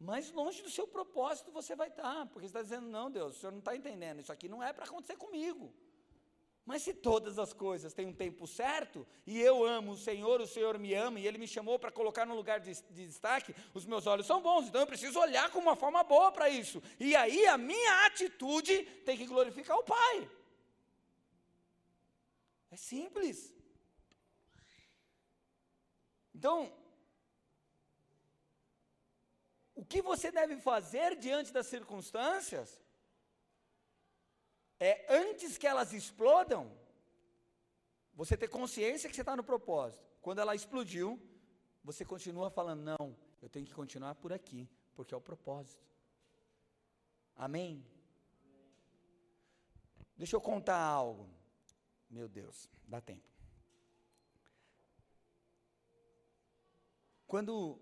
[0.01, 2.25] mais longe do seu propósito você vai estar.
[2.27, 4.73] Porque você está dizendo, não, Deus, o Senhor não está entendendo, isso aqui não é
[4.73, 5.73] para acontecer comigo.
[6.65, 10.47] Mas se todas as coisas têm um tempo certo, e eu amo o Senhor, o
[10.47, 13.85] Senhor me ama, e Ele me chamou para colocar no lugar de, de, destaque, os
[13.85, 16.81] meus olhos são bons, então eu preciso olhar com uma forma boa para isso.
[16.99, 20.29] E aí a minha atitude tem que glorificar o Pai.
[22.69, 23.53] É simples.
[26.33, 26.71] Então,
[29.75, 32.69] o que você deve fazer diante das circunstâncias
[34.79, 36.63] é antes que elas explodam,
[38.13, 40.09] você ter consciência que você está no propósito.
[40.21, 41.07] Quando ela explodiu,
[41.83, 43.05] você continua falando: não,
[43.41, 45.85] eu tenho que continuar por aqui, porque é o propósito.
[47.35, 47.85] Amém?
[50.15, 51.29] Deixa eu contar algo.
[52.09, 53.29] Meu Deus, dá tempo.
[57.25, 57.79] Quando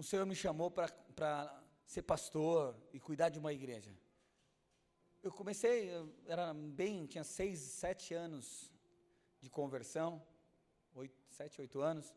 [0.00, 3.94] o Senhor me chamou para ser pastor e cuidar de uma igreja,
[5.22, 8.72] eu comecei, eu era bem, tinha seis, sete anos
[9.42, 10.26] de conversão,
[10.94, 12.14] oito, sete, oito anos,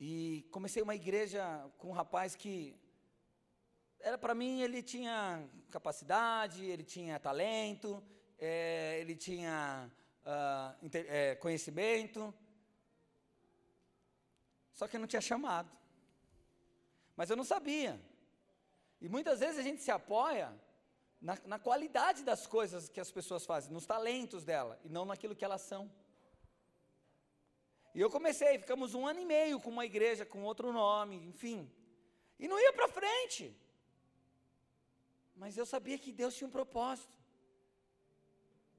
[0.00, 2.74] e comecei uma igreja com um rapaz que
[4.00, 8.02] era para mim ele tinha capacidade, ele tinha talento,
[8.38, 9.92] é, ele tinha
[10.24, 12.32] uh, é, conhecimento,
[14.72, 15.75] só que não tinha chamado.
[17.16, 18.00] Mas eu não sabia.
[19.00, 20.54] E muitas vezes a gente se apoia
[21.20, 25.34] na, na qualidade das coisas que as pessoas fazem, nos talentos dela, e não naquilo
[25.34, 25.90] que elas são.
[27.94, 31.70] E eu comecei, ficamos um ano e meio com uma igreja com outro nome, enfim.
[32.38, 33.56] E não ia para frente.
[35.34, 37.15] Mas eu sabia que Deus tinha um propósito.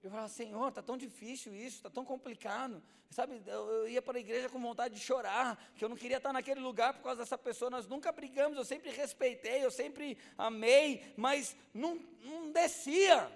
[0.08, 2.82] Eu falava, Senhor, está tão difícil isso, está tão complicado.
[3.12, 6.16] Sabe, eu, eu ia para a igreja com vontade de chorar, que eu não queria
[6.16, 7.70] estar naquele lugar por causa dessa pessoa.
[7.70, 13.30] Nós nunca brigamos, eu sempre respeitei, eu sempre amei, mas não, não descia.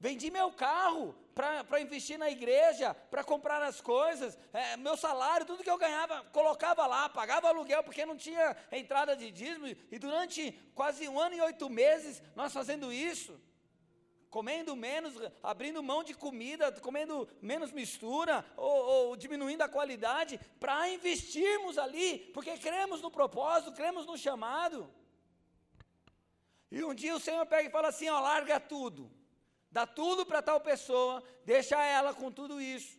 [0.00, 5.62] Vendi meu carro para investir na igreja, para comprar as coisas, é, meu salário, tudo
[5.62, 10.52] que eu ganhava, colocava lá, pagava aluguel, porque não tinha entrada de dízimo, e durante
[10.74, 13.38] quase um ano e oito meses, nós fazendo isso
[14.30, 20.88] comendo menos, abrindo mão de comida, comendo menos mistura, ou, ou diminuindo a qualidade, para
[20.88, 24.90] investirmos ali, porque cremos no propósito, cremos no chamado.
[26.70, 29.10] E um dia o Senhor pega e fala assim: ó, larga tudo,
[29.70, 32.98] dá tudo para tal pessoa, deixa ela com tudo isso,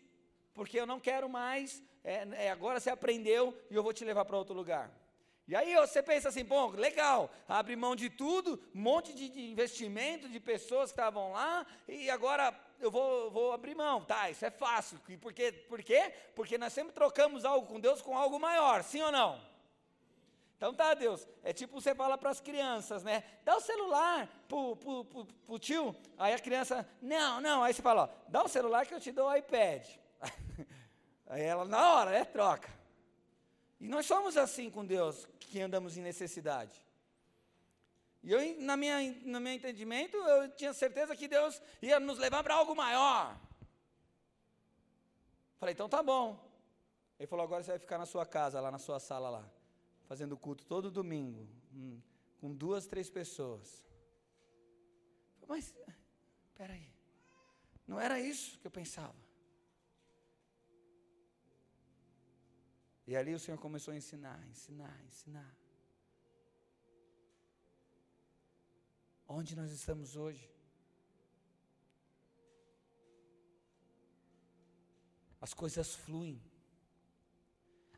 [0.54, 4.26] porque eu não quero mais, é, é, agora você aprendeu e eu vou te levar
[4.26, 4.92] para outro lugar.
[5.50, 10.30] E aí você pensa assim, bom, legal, abre mão de tudo, um monte de, investimento
[10.30, 14.06] de pessoas que estavam lá, e agora eu vou, vou abrir mão.
[14.06, 15.00] Tá, isso é fácil.
[15.20, 15.52] Por quê?
[15.52, 16.14] por quê?
[16.36, 19.42] Porque nós sempre trocamos algo com Deus com algo maior, sim ou não?
[20.56, 23.24] Então tá, Deus, é tipo você fala para as crianças, né?
[23.44, 28.10] Dá o celular pro, pro, tio, aí a criança, não, não, aí você fala, ó,
[28.28, 29.88] dá o celular que eu te dou o iPad.
[31.26, 32.78] aí ela, na hora, é troca.
[33.80, 36.86] E nós somos assim com Deus, que andamos em necessidade.
[38.22, 42.44] E eu, na minha, no meu entendimento, eu tinha certeza que Deus ia nos levar
[42.44, 43.40] para algo maior.
[45.58, 46.38] Falei, então tá bom.
[47.18, 49.50] Ele falou, agora você vai ficar na sua casa, lá na sua sala lá,
[50.08, 52.00] fazendo culto todo domingo, hum,
[52.40, 53.86] com duas, três pessoas.
[55.48, 55.76] Mas,
[56.56, 56.88] peraí,
[57.88, 59.29] não era isso que eu pensava.
[63.10, 65.52] E ali o Senhor começou a ensinar, ensinar, ensinar.
[69.28, 70.48] Onde nós estamos hoje?
[75.42, 76.40] As coisas fluem.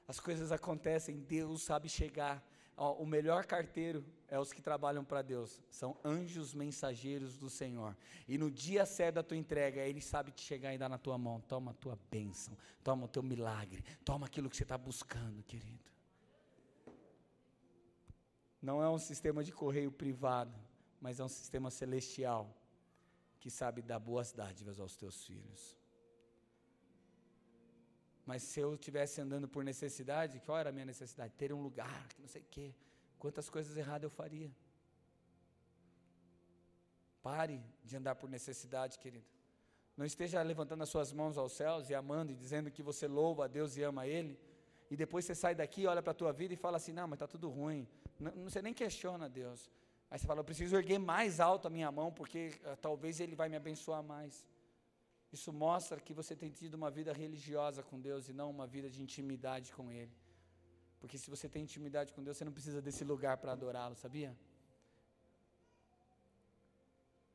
[0.08, 2.42] As coisas acontecem, Deus sabe chegar
[2.78, 7.96] o melhor carteiro é os que trabalham para Deus, são anjos mensageiros do Senhor.
[8.28, 11.18] E no dia certo da tua entrega, Ele sabe te chegar e dar na tua
[11.20, 11.40] mão.
[11.42, 15.92] Toma a tua bênção, toma o teu milagre, toma aquilo que você está buscando, querido.
[18.62, 20.56] não é um sistema de correio privado,
[21.00, 22.56] mas é um sistema celestial
[23.40, 25.76] que sabe dar boas dádivas aos teus filhos.
[28.24, 31.34] Mas se eu estivesse andando por necessidade, qual era a minha necessidade?
[31.34, 32.76] Ter um lugar, não sei o quê.
[33.22, 34.52] Quantas coisas erradas eu faria?
[37.22, 37.58] Pare
[37.88, 39.28] de andar por necessidade, querido.
[39.96, 43.46] Não esteja levantando as suas mãos aos céus e amando e dizendo que você louva
[43.46, 44.40] a Deus e ama Ele.
[44.90, 47.18] E depois você sai daqui, olha para a tua vida e fala assim: não, mas
[47.18, 47.88] está tudo ruim.
[48.20, 49.70] Não, você nem questiona Deus.
[50.10, 53.36] Aí você fala: eu preciso erguer mais alto a minha mão, porque uh, talvez Ele
[53.36, 54.48] vai me abençoar mais.
[55.32, 58.90] Isso mostra que você tem tido uma vida religiosa com Deus e não uma vida
[58.90, 60.12] de intimidade com Ele.
[61.02, 64.38] Porque se você tem intimidade com Deus, você não precisa desse lugar para adorá-lo, sabia?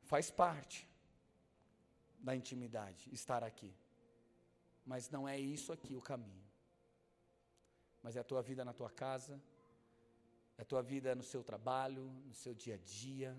[0.04, 0.88] Faz parte
[2.20, 3.74] da intimidade estar aqui.
[4.84, 6.44] Mas não é isso aqui o caminho.
[8.00, 9.42] Mas é a tua vida na tua casa,
[10.56, 13.36] é a tua vida no seu trabalho, no seu dia a dia,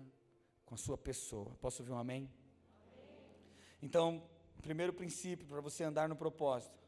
[0.66, 1.54] com a sua pessoa.
[1.56, 2.24] Posso ouvir um amém?
[2.24, 2.30] amém.
[3.80, 4.28] Então,
[4.60, 6.87] primeiro princípio para você andar no propósito.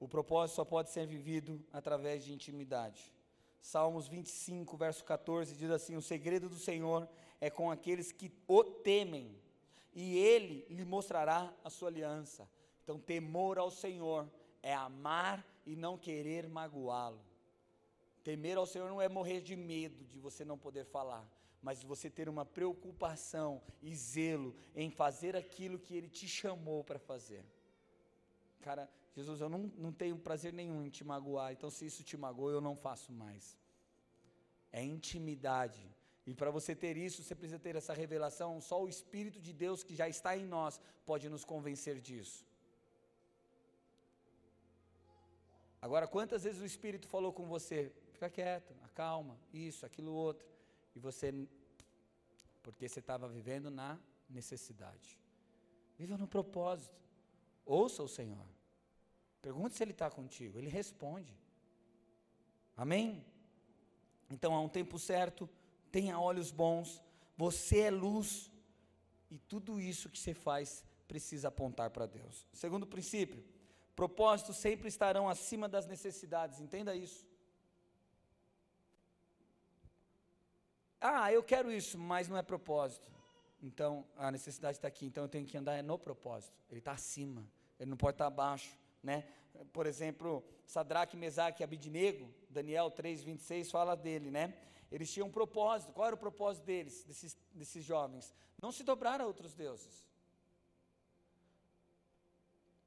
[0.00, 3.12] O propósito só pode ser vivido através de intimidade.
[3.60, 7.08] Salmos 25, verso 14 diz assim: O segredo do Senhor
[7.40, 9.36] é com aqueles que o temem,
[9.92, 12.48] e ele lhe mostrará a sua aliança.
[12.82, 14.30] Então, temor ao Senhor
[14.62, 17.20] é amar e não querer magoá-lo.
[18.24, 21.26] Temer ao Senhor não é morrer de medo de você não poder falar,
[21.62, 26.98] mas você ter uma preocupação e zelo em fazer aquilo que Ele te chamou para
[26.98, 27.44] fazer.
[28.60, 32.16] Cara, Jesus, eu não, não tenho prazer nenhum em te magoar, então se isso te
[32.16, 33.44] magoa, eu não faço mais.
[34.70, 35.84] É intimidade.
[36.24, 38.60] E para você ter isso, você precisa ter essa revelação.
[38.60, 42.46] Só o Espírito de Deus que já está em nós pode nos convencer disso.
[45.82, 47.92] Agora, quantas vezes o Espírito falou com você?
[48.12, 50.46] Fica quieto, acalma, isso, aquilo outro.
[50.94, 51.34] E você,
[52.62, 53.98] porque você estava vivendo na
[54.28, 55.18] necessidade.
[55.96, 56.96] Viva no propósito.
[57.66, 58.57] Ouça o Senhor.
[59.40, 60.58] Pergunte se Ele está contigo.
[60.58, 61.36] Ele responde.
[62.76, 63.24] Amém?
[64.30, 65.48] Então, há um tempo certo
[65.90, 67.02] tenha olhos bons,
[67.36, 68.50] você é luz,
[69.30, 72.46] e tudo isso que você faz precisa apontar para Deus.
[72.52, 73.44] Segundo princípio,
[73.96, 77.26] propósitos sempre estarão acima das necessidades, entenda isso.
[81.00, 83.10] Ah, eu quero isso, mas não é propósito.
[83.62, 86.54] Então, a necessidade está aqui, então eu tenho que andar no propósito.
[86.70, 87.46] Ele está acima,
[87.78, 88.76] ele não pode estar abaixo.
[89.02, 89.28] Né?
[89.72, 94.54] Por exemplo, Sadraque, Mesaque e Abidnego, Daniel 3, 26 fala dele, né?
[94.90, 95.92] Eles tinham um propósito.
[95.92, 98.34] Qual era o propósito deles, desses, desses jovens?
[98.60, 100.06] Não se dobrar a outros deuses.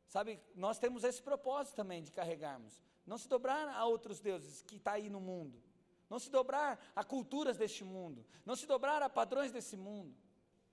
[0.07, 2.81] Sabe, nós temos esse propósito também de carregarmos.
[3.05, 5.61] Não se dobrar a outros deuses que está aí no mundo.
[6.09, 8.25] Não se dobrar a culturas deste mundo.
[8.45, 10.13] Não se dobrar a padrões desse mundo.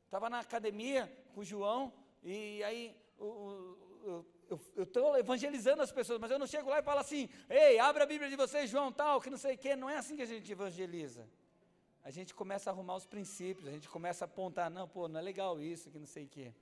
[0.04, 6.18] Estava na academia com o João e aí o, o, eu estou evangelizando as pessoas,
[6.18, 8.90] mas eu não chego lá e falo assim, ei, abre a Bíblia de vocês, João,
[8.90, 9.76] tal, que não sei o quê.
[9.76, 11.28] Não é assim que a gente evangeliza.
[12.02, 15.20] A gente começa a arrumar os princípios, a gente começa a apontar, não, pô, não
[15.20, 16.54] é legal isso, que não sei o quê.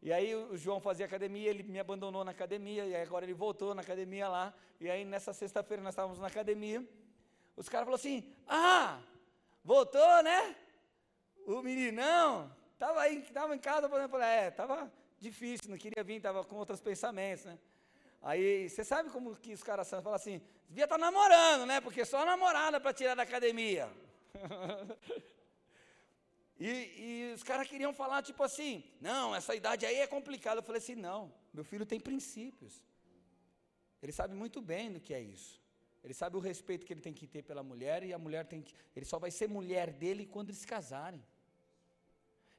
[0.00, 3.74] E aí o João fazia academia, ele me abandonou na academia, e agora ele voltou
[3.74, 4.54] na academia lá.
[4.80, 6.86] E aí nessa sexta-feira nós estávamos na academia,
[7.56, 9.00] os caras falaram assim, ah,
[9.62, 10.56] voltou, né?
[11.46, 16.16] O meninão, estava aí, estava em casa, eu falei, é, estava difícil, não queria vir,
[16.16, 17.58] estava com outros pensamentos, né?
[18.20, 20.00] Aí, você sabe como que os caras são?
[20.02, 21.80] Falam assim, devia estar tá namorando, né?
[21.80, 23.90] Porque só namorada para tirar da academia.
[26.58, 30.60] e, e, os caras queriam falar, tipo assim, não, essa idade aí é complicada.
[30.60, 32.82] Eu falei assim, não, meu filho tem princípios.
[34.02, 35.62] Ele sabe muito bem do que é isso.
[36.02, 38.60] Ele sabe o respeito que ele tem que ter pela mulher e a mulher tem
[38.60, 38.74] que.
[38.94, 41.24] Ele só vai ser mulher dele quando eles casarem.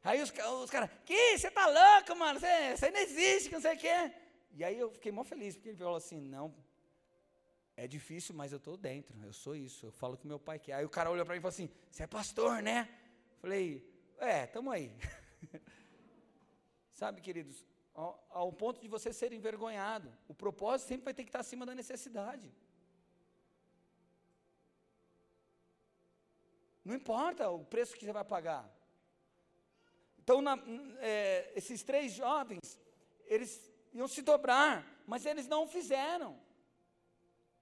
[0.05, 0.31] Aí os,
[0.61, 4.13] os caras, que você tá louco, mano, você não existe, que não sei o quê.
[4.53, 6.53] E aí eu fiquei mó feliz, porque ele falou assim, não,
[7.75, 10.73] é difícil, mas eu estou dentro, eu sou isso, eu falo que meu pai quer.
[10.73, 12.87] Aí o cara olhou para mim e falou assim, você é pastor, né?
[13.41, 13.83] Falei,
[14.19, 14.95] é, estamos aí.
[16.93, 21.29] Sabe, queridos, ao, ao, ponto de você ser envergonhado, o propósito sempre vai ter que
[21.29, 22.53] estar acima da necessidade.
[26.83, 28.74] Não importa o preço que você vai pagar.
[30.25, 30.57] Então, na,
[31.01, 32.79] é, esses três jovens,
[33.27, 33.51] eles
[33.93, 34.73] iam se dobrar,
[35.05, 36.31] mas eles não o fizeram.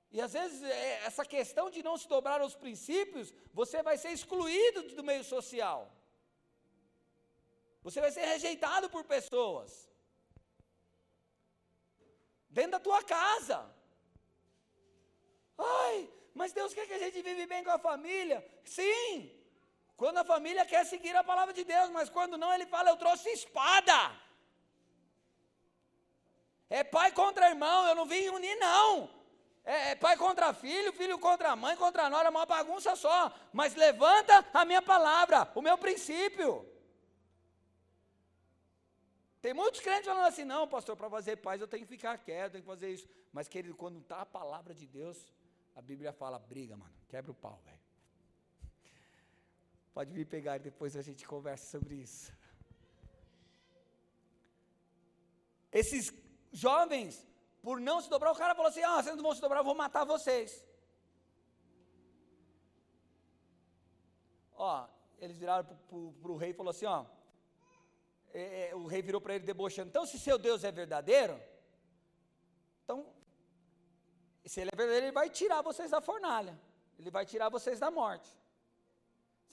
[0.10, 4.12] E às vezes, é, essa questão de não se dobrar aos princípios, você vai ser
[4.12, 5.92] excluído do meio social.
[7.82, 9.90] Você vai ser rejeitado por pessoas.
[12.50, 13.60] Dentro da tua casa.
[15.58, 18.40] Ai, Mas Deus quer que a gente vive bem com a família.
[18.64, 19.30] Sim,
[19.96, 22.98] quando a família quer seguir a palavra de Deus, mas quando não, ele fala: Eu
[22.98, 24.12] trouxe espada.
[26.70, 29.10] É pai contra irmão, eu não vim unir, não.
[29.64, 33.32] É, é pai contra filho, filho contra mãe, contra nora, uma bagunça só.
[33.54, 36.68] Mas levanta a minha palavra, o meu princípio.
[39.42, 42.54] Tem muitos crentes falando assim, não, pastor, para fazer paz eu tenho que ficar quieto,
[42.54, 43.08] tenho que fazer isso.
[43.32, 45.34] Mas, querido, quando está a palavra de Deus,
[45.76, 47.73] a Bíblia fala, briga, mano, quebra o pau, velho.
[49.94, 52.34] Pode vir pegar e depois a gente conversa sobre isso.
[55.72, 56.12] Esses
[56.52, 57.26] jovens,
[57.62, 59.64] por não se dobrar, o cara falou assim: ah, vocês não vão se dobrar, eu
[59.72, 60.66] vou matar vocês.
[64.56, 64.88] Ó,
[65.20, 65.66] eles viraram
[66.22, 67.06] para o rei e falou assim: ó,
[68.34, 69.90] é, é, o rei virou para ele debochando.
[69.90, 71.40] Então, se seu Deus é verdadeiro,
[72.84, 73.06] então,
[74.46, 76.60] se ele é verdadeiro, ele vai tirar vocês da fornalha.
[77.00, 78.30] Ele vai tirar vocês da morte.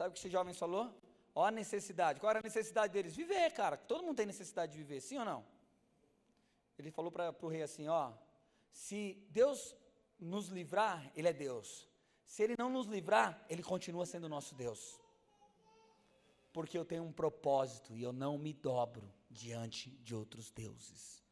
[0.00, 0.90] Sabe o que esse jovem falou?
[1.34, 2.20] Ó a necessidade.
[2.20, 3.14] Qual era a necessidade deles?
[3.14, 3.76] Viver, cara.
[3.76, 5.44] Todo mundo tem necessidade de viver, sim ou não?
[6.78, 8.10] Ele falou para o rei assim: ó,
[8.72, 9.76] se Deus
[10.18, 11.86] nos livrar, Ele é Deus.
[12.24, 14.98] Se Ele não nos livrar, Ele continua sendo nosso Deus
[16.52, 21.22] porque eu tenho um propósito e eu não me dobro diante de outros deuses.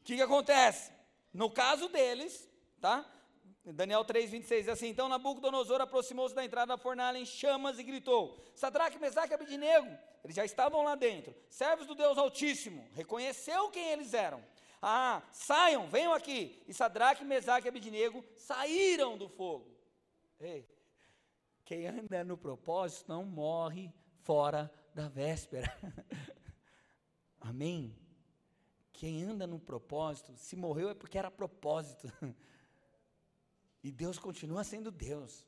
[0.00, 0.92] O que, que acontece?
[1.32, 2.48] No caso deles,
[2.80, 3.04] tá?
[3.64, 8.38] Daniel 3, 26, assim, então Nabucodonosor aproximou-se da entrada da fornalha em chamas e gritou,
[8.54, 9.88] Sadraque, Mesaque e Abidinego,
[10.22, 14.44] eles já estavam lá dentro, servos do Deus Altíssimo, reconheceu quem eles eram,
[14.82, 19.74] ah, saiam, venham aqui, e Sadraque, Mesaque e Abidinego saíram do fogo,
[20.38, 20.68] ei,
[21.64, 23.90] quem anda no propósito não morre
[24.22, 25.66] fora da véspera.
[27.40, 27.96] Amém?
[28.92, 32.12] Quem anda no propósito, se morreu é porque era propósito.
[33.84, 35.44] E Deus continua sendo Deus.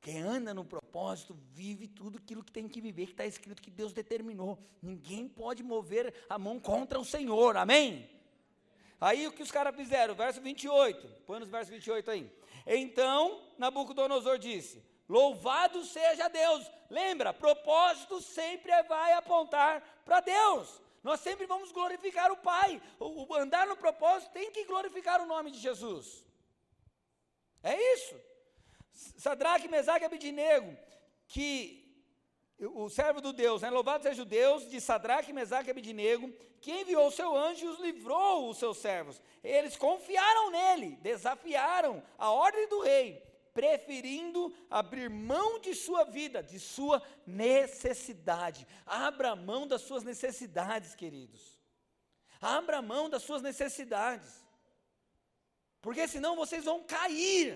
[0.00, 3.70] Quem anda no propósito vive tudo aquilo que tem que viver, que está escrito que
[3.70, 4.58] Deus determinou.
[4.82, 8.10] Ninguém pode mover a mão contra o Senhor, amém?
[9.00, 10.12] Aí o que os caras fizeram?
[10.12, 12.28] Verso 28, põe nos versos 28 aí.
[12.66, 16.68] Então Nabucodonosor disse: Louvado seja Deus.
[16.90, 20.80] Lembra, propósito sempre vai apontar para Deus.
[21.00, 22.82] Nós sempre vamos glorificar o Pai.
[22.98, 26.24] O, o andar no propósito tem que glorificar o nome de Jesus.
[27.62, 28.14] É isso.
[28.92, 30.76] Sadraque, Mesaque e Abidinego,
[31.28, 31.82] que
[32.58, 33.70] o servo do Deus, né?
[33.70, 37.68] louvado seja o Deus de Sadraque, Mesaque e Abidinego, que enviou o seu anjo e
[37.68, 39.20] os livrou os seus servos.
[39.42, 46.58] Eles confiaram nele, desafiaram a ordem do rei preferindo abrir mão de sua vida, de
[46.58, 48.66] sua necessidade.
[48.86, 51.60] Abra mão das suas necessidades, queridos.
[52.40, 54.41] Abra mão das suas necessidades.
[55.82, 57.46] Porque senão vocês vão cair,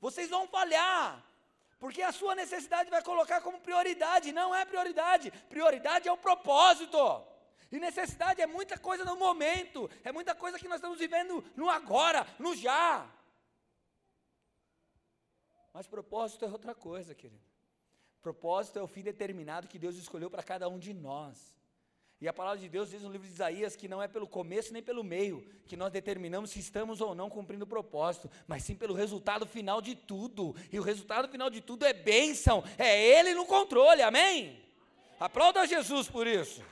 [0.00, 1.24] vocês vão falhar.
[1.78, 6.98] Porque a sua necessidade vai colocar como prioridade, não é prioridade, prioridade é o propósito.
[7.70, 11.70] E necessidade é muita coisa no momento, é muita coisa que nós estamos vivendo no
[11.70, 13.08] agora, no já.
[15.72, 17.42] Mas propósito é outra coisa, querido.
[18.20, 21.56] Propósito é o fim determinado que Deus escolheu para cada um de nós.
[22.22, 24.72] E a palavra de Deus diz no livro de Isaías que não é pelo começo
[24.72, 28.76] nem pelo meio que nós determinamos se estamos ou não cumprindo o propósito, mas sim
[28.76, 30.54] pelo resultado final de tudo.
[30.70, 34.62] E o resultado final de tudo é bênção, é Ele no controle, amém?
[35.18, 36.62] Aplauda Jesus por isso.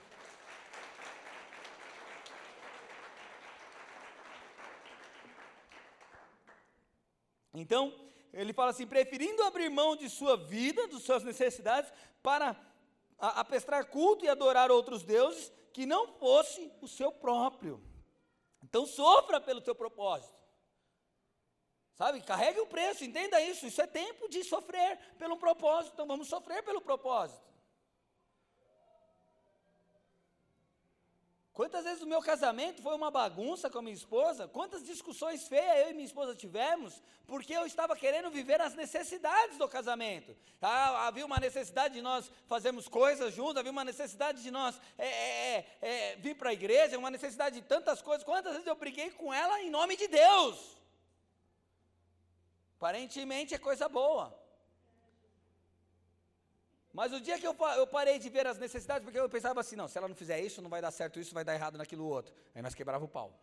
[7.52, 7.92] Então,
[8.32, 11.92] ele fala assim: preferindo abrir mão de sua vida, de suas necessidades,
[12.22, 12.54] para
[13.20, 17.82] apestrar culto e adorar outros deuses que não fosse o seu próprio.
[18.62, 20.40] Então sofra pelo seu propósito.
[21.94, 23.66] Sabe, carregue o preço, entenda isso.
[23.66, 25.92] Isso é tempo de sofrer pelo propósito.
[25.92, 27.49] Então vamos sofrer pelo propósito.
[31.52, 34.46] Quantas vezes o meu casamento foi uma bagunça com a minha esposa?
[34.46, 37.02] Quantas discussões feias eu e minha esposa tivemos?
[37.26, 40.34] Porque eu estava querendo viver as necessidades do casamento.
[40.62, 45.06] Ah, havia uma necessidade de nós fazermos coisas juntos, havia uma necessidade de nós é,
[45.06, 48.24] é, é, é vir para a igreja, uma necessidade de tantas coisas.
[48.24, 50.78] Quantas vezes eu briguei com ela em nome de Deus?
[52.78, 54.39] Aparentemente é coisa boa.
[56.92, 59.76] Mas o dia que eu, eu parei de ver as necessidades, porque eu pensava assim,
[59.76, 62.04] não, se ela não fizer isso, não vai dar certo isso, vai dar errado naquilo
[62.04, 62.34] outro.
[62.54, 63.38] Aí nós quebrava o pau.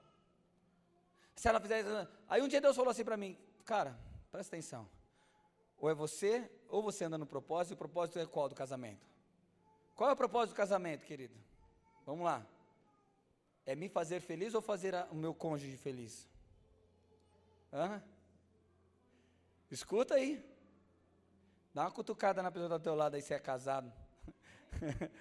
[1.36, 3.98] Se ela fizer isso, aí um dia Deus falou assim para mim, cara,
[4.32, 4.89] presta atenção.
[5.78, 9.06] Ou é você, ou você anda no propósito, e o propósito é qual do casamento?
[9.95, 11.36] Qual é o propósito do casamento, querido?
[12.06, 12.45] Vamos lá.
[13.66, 16.28] É me fazer feliz ou fazer a, o meu cônjuge feliz?
[17.72, 18.02] Hã?
[19.70, 20.43] Escuta aí.
[21.78, 23.94] Dá uma cutucada na pessoa do teu lado aí se é casado.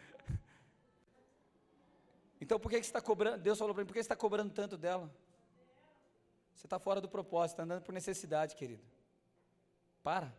[2.41, 3.43] então por que, que você está cobrando?
[3.43, 5.15] Deus falou para mim, por que você está cobrando tanto dela?
[6.55, 8.83] Você está fora do propósito, está andando por necessidade, querido.
[10.03, 10.35] Para.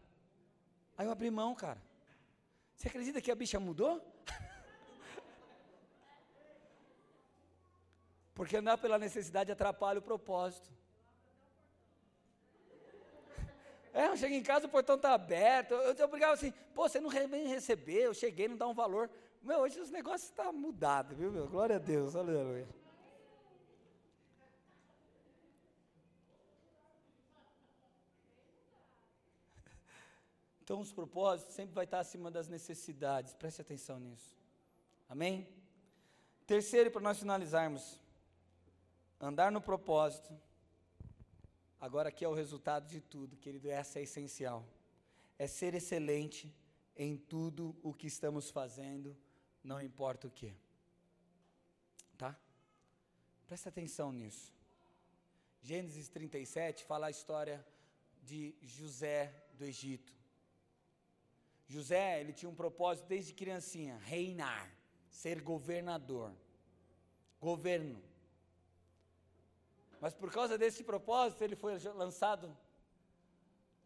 [0.98, 1.80] Aí eu abri mão, cara.
[2.76, 4.02] Você acredita que a bicha mudou?
[8.34, 10.68] Porque andar pela necessidade atrapalha o propósito.
[13.98, 15.74] É, eu chego em casa, o portão está aberto.
[15.74, 19.10] Eu, eu brigava assim, pô, você não vem receber, eu cheguei, não dá um valor.
[19.42, 21.48] Meu, hoje os negócios estão tá mudados, viu, meu?
[21.48, 22.68] Glória a Deus, aleluia.
[30.62, 33.34] Então, os propósitos sempre vai estar acima das necessidades.
[33.34, 34.38] Preste atenção nisso.
[35.10, 35.48] Amém?
[36.46, 38.00] Terceiro, para nós finalizarmos,
[39.20, 40.32] andar no propósito.
[41.80, 44.66] Agora aqui é o resultado de tudo, querido, essa é essencial.
[45.38, 46.54] É ser excelente
[46.96, 49.16] em tudo o que estamos fazendo,
[49.64, 50.54] não importa o que.
[52.18, 52.36] Tá?
[53.46, 54.52] Presta atenção nisso.
[55.62, 57.66] Gênesis 37 fala a história
[58.24, 60.14] de José do Egito.
[61.68, 64.72] José, ele tinha um propósito desde criancinha, reinar,
[65.10, 66.34] ser governador.
[67.40, 68.02] Governo.
[70.00, 72.56] Mas por causa desse propósito, ele foi lançado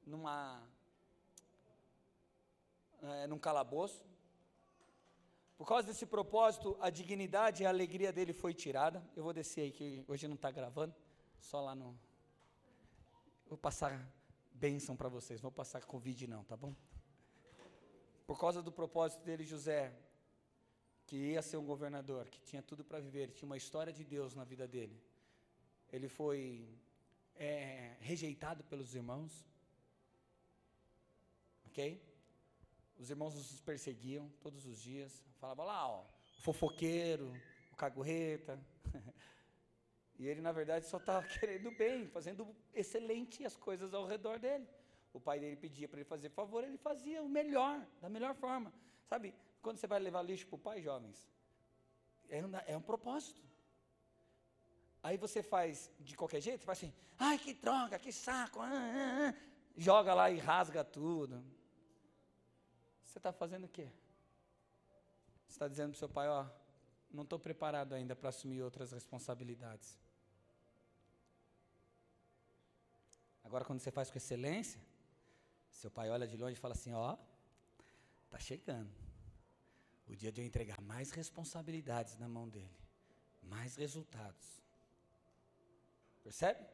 [0.05, 0.62] numa
[3.01, 4.05] é, num calabouço.
[5.57, 9.03] Por causa desse propósito, a dignidade e a alegria dele foi tirada.
[9.16, 10.93] Eu vou descer aí, que hoje não está gravando,
[11.39, 11.97] só lá no.
[13.47, 14.07] Vou passar
[14.51, 16.76] bênção para vocês, não vou passar Covid não, tá bom?
[18.26, 19.93] Por causa do propósito dele, José,
[21.05, 24.34] que ia ser um governador, que tinha tudo para viver, tinha uma história de Deus
[24.34, 24.99] na vida dele.
[25.92, 26.68] Ele foi
[27.36, 29.46] é, rejeitado pelos irmãos.
[31.66, 32.02] Ok?
[32.98, 35.24] Os irmãos os perseguiam todos os dias.
[35.39, 36.06] Falavam lá, ó,
[36.38, 37.34] o fofoqueiro,
[37.72, 38.60] o cagurreta.
[40.20, 44.68] e ele, na verdade, só estava querendo bem, fazendo excelente as coisas ao redor dele.
[45.14, 48.74] O pai dele pedia para ele fazer favor, ele fazia o melhor, da melhor forma.
[49.06, 51.30] Sabe, quando você vai levar lixo para o pai, jovens,
[52.30, 53.51] é um, é um propósito.
[55.04, 59.30] Aí você faz de qualquer jeito, faz assim, ai que droga, que saco, ah, ah,
[59.30, 59.36] ah.
[59.76, 61.43] joga lá e rasga tudo.
[63.06, 63.89] Você está fazendo o quê?
[65.47, 66.45] Você está dizendo para o seu pai, ó,
[67.12, 69.97] não estou preparado ainda para assumir outras responsabilidades.
[73.43, 74.80] Agora, quando você faz com excelência,
[75.70, 77.18] seu pai olha de longe e fala assim: Ó,
[78.30, 78.89] tá chegando.
[80.08, 82.78] O dia de eu entregar mais responsabilidades na mão dele,
[83.41, 84.62] mais resultados.
[86.24, 86.65] Percebe?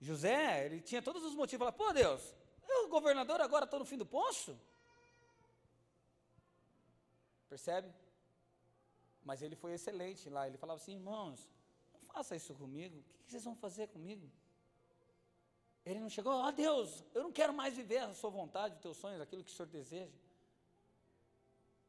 [0.00, 1.66] José, ele tinha todos os motivos.
[1.66, 2.34] Falar, pô, Deus,
[2.68, 4.58] eu, governador, agora estou no fim do poço.
[7.48, 7.92] Percebe?
[9.24, 10.46] Mas ele foi excelente lá.
[10.46, 11.48] Ele falava assim: irmãos,
[11.94, 12.98] não faça isso comigo.
[12.98, 14.30] O que vocês vão fazer comigo?
[15.84, 18.80] Ele não chegou, ó oh, Deus, eu não quero mais viver a sua vontade, os
[18.80, 20.18] teus sonhos, aquilo que o Senhor deseja.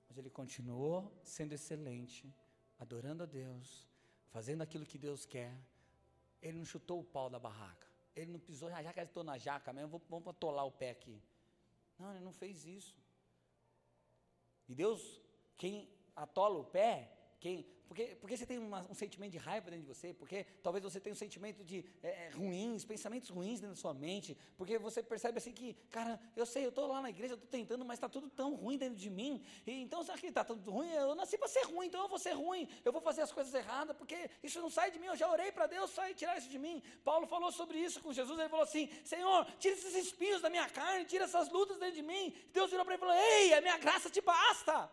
[0.08, 2.34] Mas ele continuou sendo excelente,
[2.78, 3.88] adorando a Deus,
[4.32, 5.58] fazendo aquilo que Deus quer.
[6.42, 7.88] Ele não chutou o pau da barraca.
[8.16, 10.92] Ele não pisou, ah, já que estou na jaca mesmo, vou, vamos atolar o pé
[10.92, 11.22] aqui.
[11.98, 12.98] Não, ele não fez isso.
[14.68, 15.22] E Deus,
[15.58, 19.86] quem atola o pé, quem porque, porque você tem uma, um sentimento de raiva dentro
[19.86, 23.76] de você, porque talvez você tenha um sentimento de é, é, ruins, pensamentos ruins dentro
[23.76, 27.10] da sua mente, porque você percebe assim que, cara, eu sei, eu estou lá na
[27.10, 30.18] igreja, eu estou tentando, mas está tudo tão ruim dentro de mim, e, então será
[30.18, 30.90] que está tudo ruim?
[30.92, 33.54] Eu nasci para ser ruim, então eu vou ser ruim, eu vou fazer as coisas
[33.54, 36.50] erradas, porque isso não sai de mim, eu já orei para Deus sair, tirar isso
[36.50, 36.82] de mim.
[37.04, 40.68] Paulo falou sobre isso com Jesus, ele falou assim: Senhor, tira esses espinhos da minha
[40.70, 42.34] carne, tira essas lutas dentro de mim.
[42.52, 44.90] Deus virou para ele e falou: Ei, a minha graça te basta.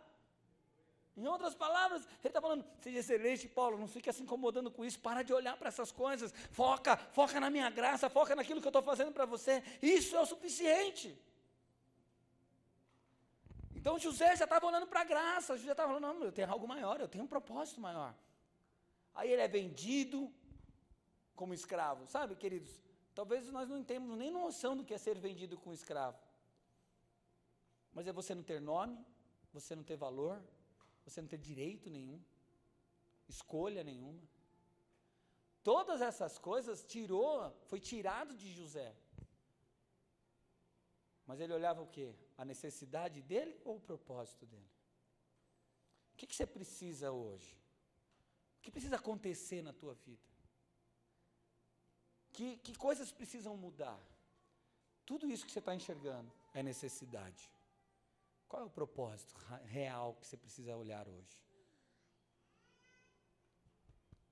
[1.14, 4.98] Em outras palavras, ele está falando, seja excelente, Paulo, não fique se incomodando com isso,
[4.98, 8.70] para de olhar para essas coisas, foca, foca na minha graça, foca naquilo que eu
[8.70, 11.18] estou fazendo para você, isso é o suficiente.
[13.74, 16.66] Então José já estava olhando para a graça, José estava falando, não, eu tenho algo
[16.66, 18.14] maior, eu tenho um propósito maior.
[19.14, 20.32] Aí ele é vendido
[21.34, 22.80] como escravo, sabe, queridos?
[23.14, 26.16] Talvez nós não temos nem noção do que é ser vendido como escravo.
[27.92, 29.04] Mas é você não ter nome,
[29.52, 30.40] você não ter valor,
[31.04, 32.20] você não tem direito nenhum,
[33.28, 34.22] escolha nenhuma.
[35.62, 38.94] Todas essas coisas tirou, foi tirado de José.
[41.26, 42.14] Mas ele olhava o quê?
[42.36, 44.70] A necessidade dele ou o propósito dele?
[46.14, 47.56] O que, que você precisa hoje?
[48.58, 50.22] O que precisa acontecer na tua vida?
[52.32, 54.00] Que, que coisas precisam mudar?
[55.04, 57.50] Tudo isso que você está enxergando é necessidade.
[58.52, 59.34] Qual é o propósito
[59.64, 61.42] real que você precisa olhar hoje?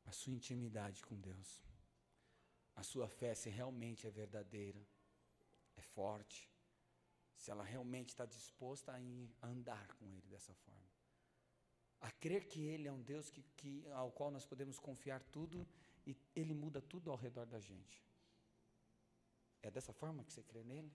[0.05, 1.65] A sua intimidade com Deus.
[2.77, 4.87] A sua fé, se realmente é verdadeira,
[5.75, 6.51] é forte,
[7.35, 10.93] se ela realmente está disposta a andar com Ele dessa forma.
[11.99, 15.67] A crer que Ele é um Deus que, que, ao qual nós podemos confiar tudo
[16.07, 18.05] e Ele muda tudo ao redor da gente.
[19.63, 20.93] É dessa forma que você crê nele?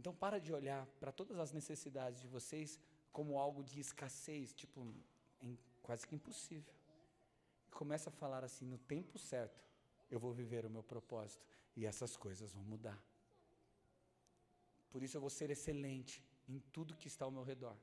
[0.00, 2.80] Então para de olhar para todas as necessidades de vocês
[3.12, 4.94] como algo de escassez, tipo,
[5.82, 6.72] quase que impossível.
[7.68, 9.62] E começa a falar assim, no tempo certo,
[10.10, 11.46] eu vou viver o meu propósito
[11.76, 12.98] e essas coisas vão mudar.
[14.90, 17.76] Por isso eu vou ser excelente em tudo que está ao meu redor.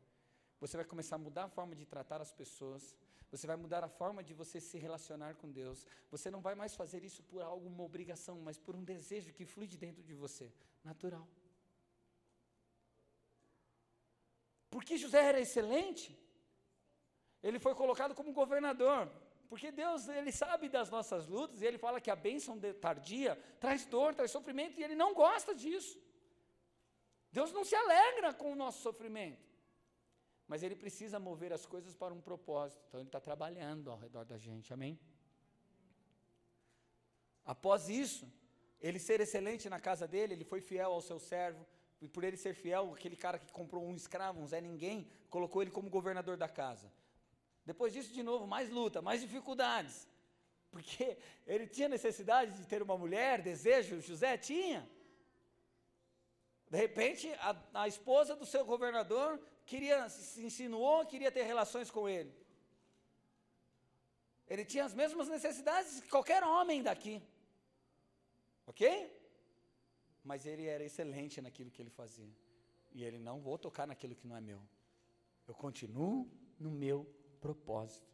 [0.59, 2.95] Você vai começar a mudar a forma de tratar as pessoas,
[3.30, 5.86] você vai mudar a forma de você se relacionar com Deus.
[6.09, 9.45] Você não vai mais fazer isso por algo, uma obrigação, mas por um desejo que
[9.45, 10.51] flui de dentro de você,
[10.84, 11.28] natural.
[14.78, 16.05] Porque José era excelente,
[17.41, 19.11] ele foi colocado como governador.
[19.49, 23.86] Porque Deus, Ele sabe das nossas lutas, e Ele fala que a bênção tardia traz
[23.93, 25.97] dor, traz sofrimento, e Ele não gosta disso.
[27.32, 29.49] Deus não se alegra com o nosso sofrimento.
[30.47, 32.84] Mas Ele precisa mover as coisas para um propósito.
[32.88, 34.99] Então Ele está trabalhando ao redor da gente, amém?
[37.43, 38.32] Após isso,
[38.80, 41.65] ele ser excelente na casa dele, ele foi fiel ao seu servo,
[42.02, 45.62] e por ele ser fiel, aquele cara que comprou um escravo, um Zé Ninguém, colocou
[45.62, 46.91] ele como governador da casa.
[47.66, 50.08] Depois disso, de novo, mais luta, mais dificuldades.
[50.70, 54.88] Porque ele tinha necessidade de ter uma mulher, desejo, José tinha.
[56.70, 62.08] De repente, a, a esposa do seu governador queria, se insinuou, queria ter relações com
[62.08, 62.34] ele.
[64.48, 67.22] Ele tinha as mesmas necessidades que qualquer homem daqui.
[68.66, 69.12] Ok?
[70.30, 72.34] Mas ele era excelente naquilo que ele fazia.
[72.93, 74.61] E ele não vou tocar naquilo que não é meu.
[75.47, 76.99] Eu continuo no meu
[77.39, 78.05] propósito.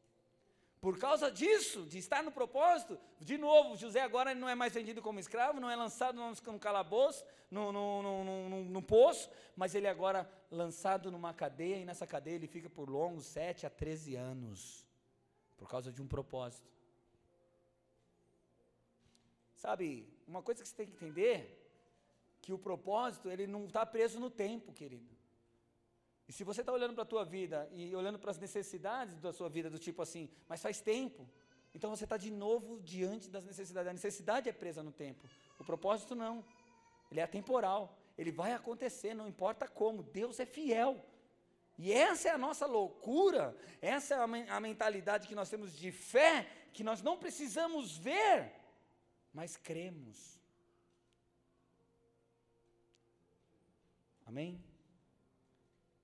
[0.80, 5.02] Por causa disso, de estar no propósito, de novo, José agora não é mais vendido
[5.02, 11.34] como escravo, não é lançado no calabouço, no poço, mas ele é agora lançado numa
[11.34, 14.86] cadeia, e nessa cadeia ele fica por longos 7 a 13 anos,
[15.58, 16.70] por causa de um propósito.
[19.56, 21.63] Sabe, uma coisa que você tem que entender,
[22.44, 25.16] que o propósito, ele não está preso no tempo, querido.
[26.28, 29.32] E se você está olhando para a tua vida e olhando para as necessidades da
[29.32, 31.26] sua vida, do tipo assim, mas faz tempo,
[31.74, 33.90] então você está de novo diante das necessidades.
[33.90, 35.26] A necessidade é presa no tempo,
[35.58, 36.44] o propósito não.
[37.10, 41.02] Ele é atemporal, ele vai acontecer, não importa como, Deus é fiel.
[41.78, 45.94] E essa é a nossa loucura, essa é a, a mentalidade que nós temos de
[45.94, 48.52] fé, que nós não precisamos ver,
[49.34, 50.43] mas cremos.
[54.34, 54.60] Amém?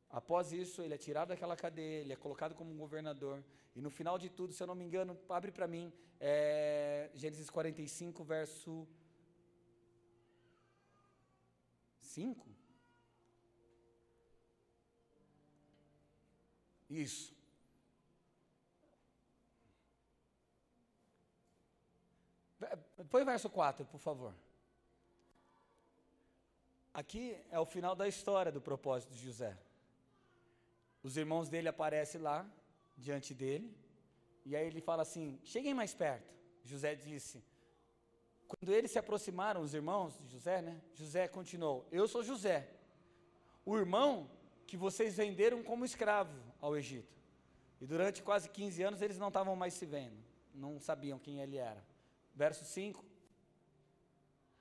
[0.08, 3.44] Após isso, ele é tirado daquela cadeia, ele é colocado como governador.
[3.76, 7.50] E no final de tudo, se eu não me engano, abre para mim, é, Gênesis
[7.50, 8.88] 45, verso
[11.98, 12.48] 5.
[16.88, 17.36] Isso.
[23.10, 24.36] Põe o verso 4, por favor.
[27.00, 29.58] Aqui é o final da história do propósito de José.
[31.02, 32.46] Os irmãos dele aparecem lá,
[32.98, 33.74] diante dele,
[34.46, 36.30] e aí ele fala assim: cheguem mais perto.
[36.62, 37.42] José disse.
[38.50, 40.82] Quando eles se aproximaram, os irmãos de José, né?
[40.94, 42.70] José continuou: Eu sou José,
[43.66, 44.30] o irmão
[44.68, 47.18] que vocês venderam como escravo ao Egito.
[47.80, 50.18] E durante quase 15 anos eles não estavam mais se vendo,
[50.54, 51.82] não sabiam quem ele era.
[52.36, 53.09] Verso 5.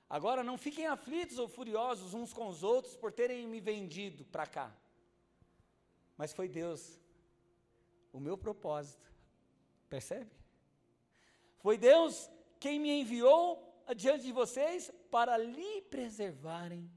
[0.09, 4.47] Agora não fiquem aflitos ou furiosos uns com os outros por terem me vendido para
[4.47, 4.75] cá
[6.19, 6.99] mas foi Deus.
[8.11, 9.09] O meu propósito.
[9.89, 10.29] Percebe?
[11.59, 12.29] Foi Deus
[12.59, 13.41] quem me enviou
[13.87, 16.91] adiante de vocês para lhe preservarem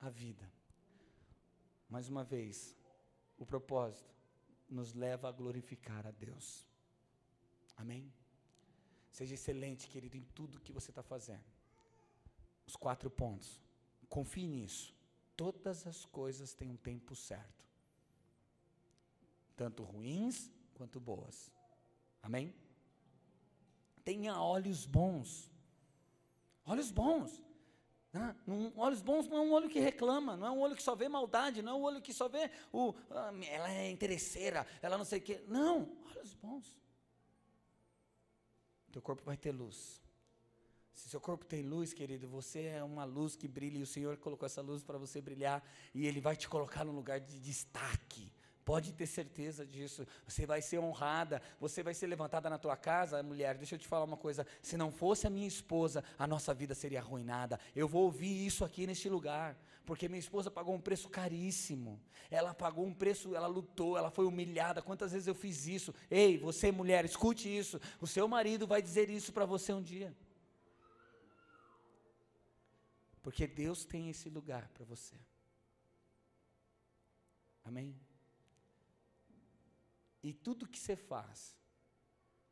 [0.00, 0.50] a vida.
[1.86, 2.74] Mais uma vez,
[3.36, 4.16] o propósito
[4.66, 6.66] nos leva a glorificar a Deus.
[7.76, 8.10] Amém?
[9.10, 11.51] Seja excelente, querido, em tudo que você está fazendo.
[12.66, 13.60] Os quatro pontos.
[14.08, 14.94] Confie nisso.
[15.36, 17.62] Todas as coisas têm um tempo certo
[19.62, 21.52] tanto ruins quanto boas.
[22.20, 22.52] Amém?
[24.04, 25.48] Tenha olhos bons.
[26.64, 27.40] Olhos bons.
[28.12, 28.36] Né?
[28.76, 31.08] olhos bons não é um olho que reclama, não é um olho que só vê
[31.08, 32.92] maldade, não é um olho que só vê o.
[33.08, 35.42] Ah, ela é interesseira, ela não sei o quê.
[35.46, 36.76] Não, olhos bons.
[38.90, 40.01] Teu corpo vai ter luz.
[40.94, 44.16] Se seu corpo tem luz, querido, você é uma luz que brilha e o Senhor
[44.18, 45.62] colocou essa luz para você brilhar
[45.94, 48.30] e Ele vai te colocar num lugar de destaque.
[48.64, 50.06] Pode ter certeza disso.
[50.26, 53.56] Você vai ser honrada, você vai ser levantada na tua casa, mulher.
[53.56, 56.74] Deixa eu te falar uma coisa: se não fosse a minha esposa, a nossa vida
[56.74, 57.58] seria arruinada.
[57.74, 62.00] Eu vou ouvir isso aqui neste lugar, porque minha esposa pagou um preço caríssimo.
[62.30, 64.80] Ela pagou um preço, ela lutou, ela foi humilhada.
[64.80, 65.92] Quantas vezes eu fiz isso?
[66.08, 67.80] Ei, você mulher, escute isso.
[68.00, 70.14] O seu marido vai dizer isso para você um dia.
[73.22, 75.16] Porque Deus tem esse lugar para você.
[77.64, 77.96] Amém?
[80.22, 81.56] E tudo que você faz,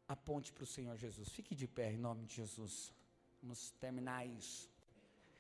[0.07, 1.29] aponte para o Senhor Jesus.
[1.29, 2.93] Fique de pé em nome de Jesus.
[3.43, 4.70] Vamos terminar isso.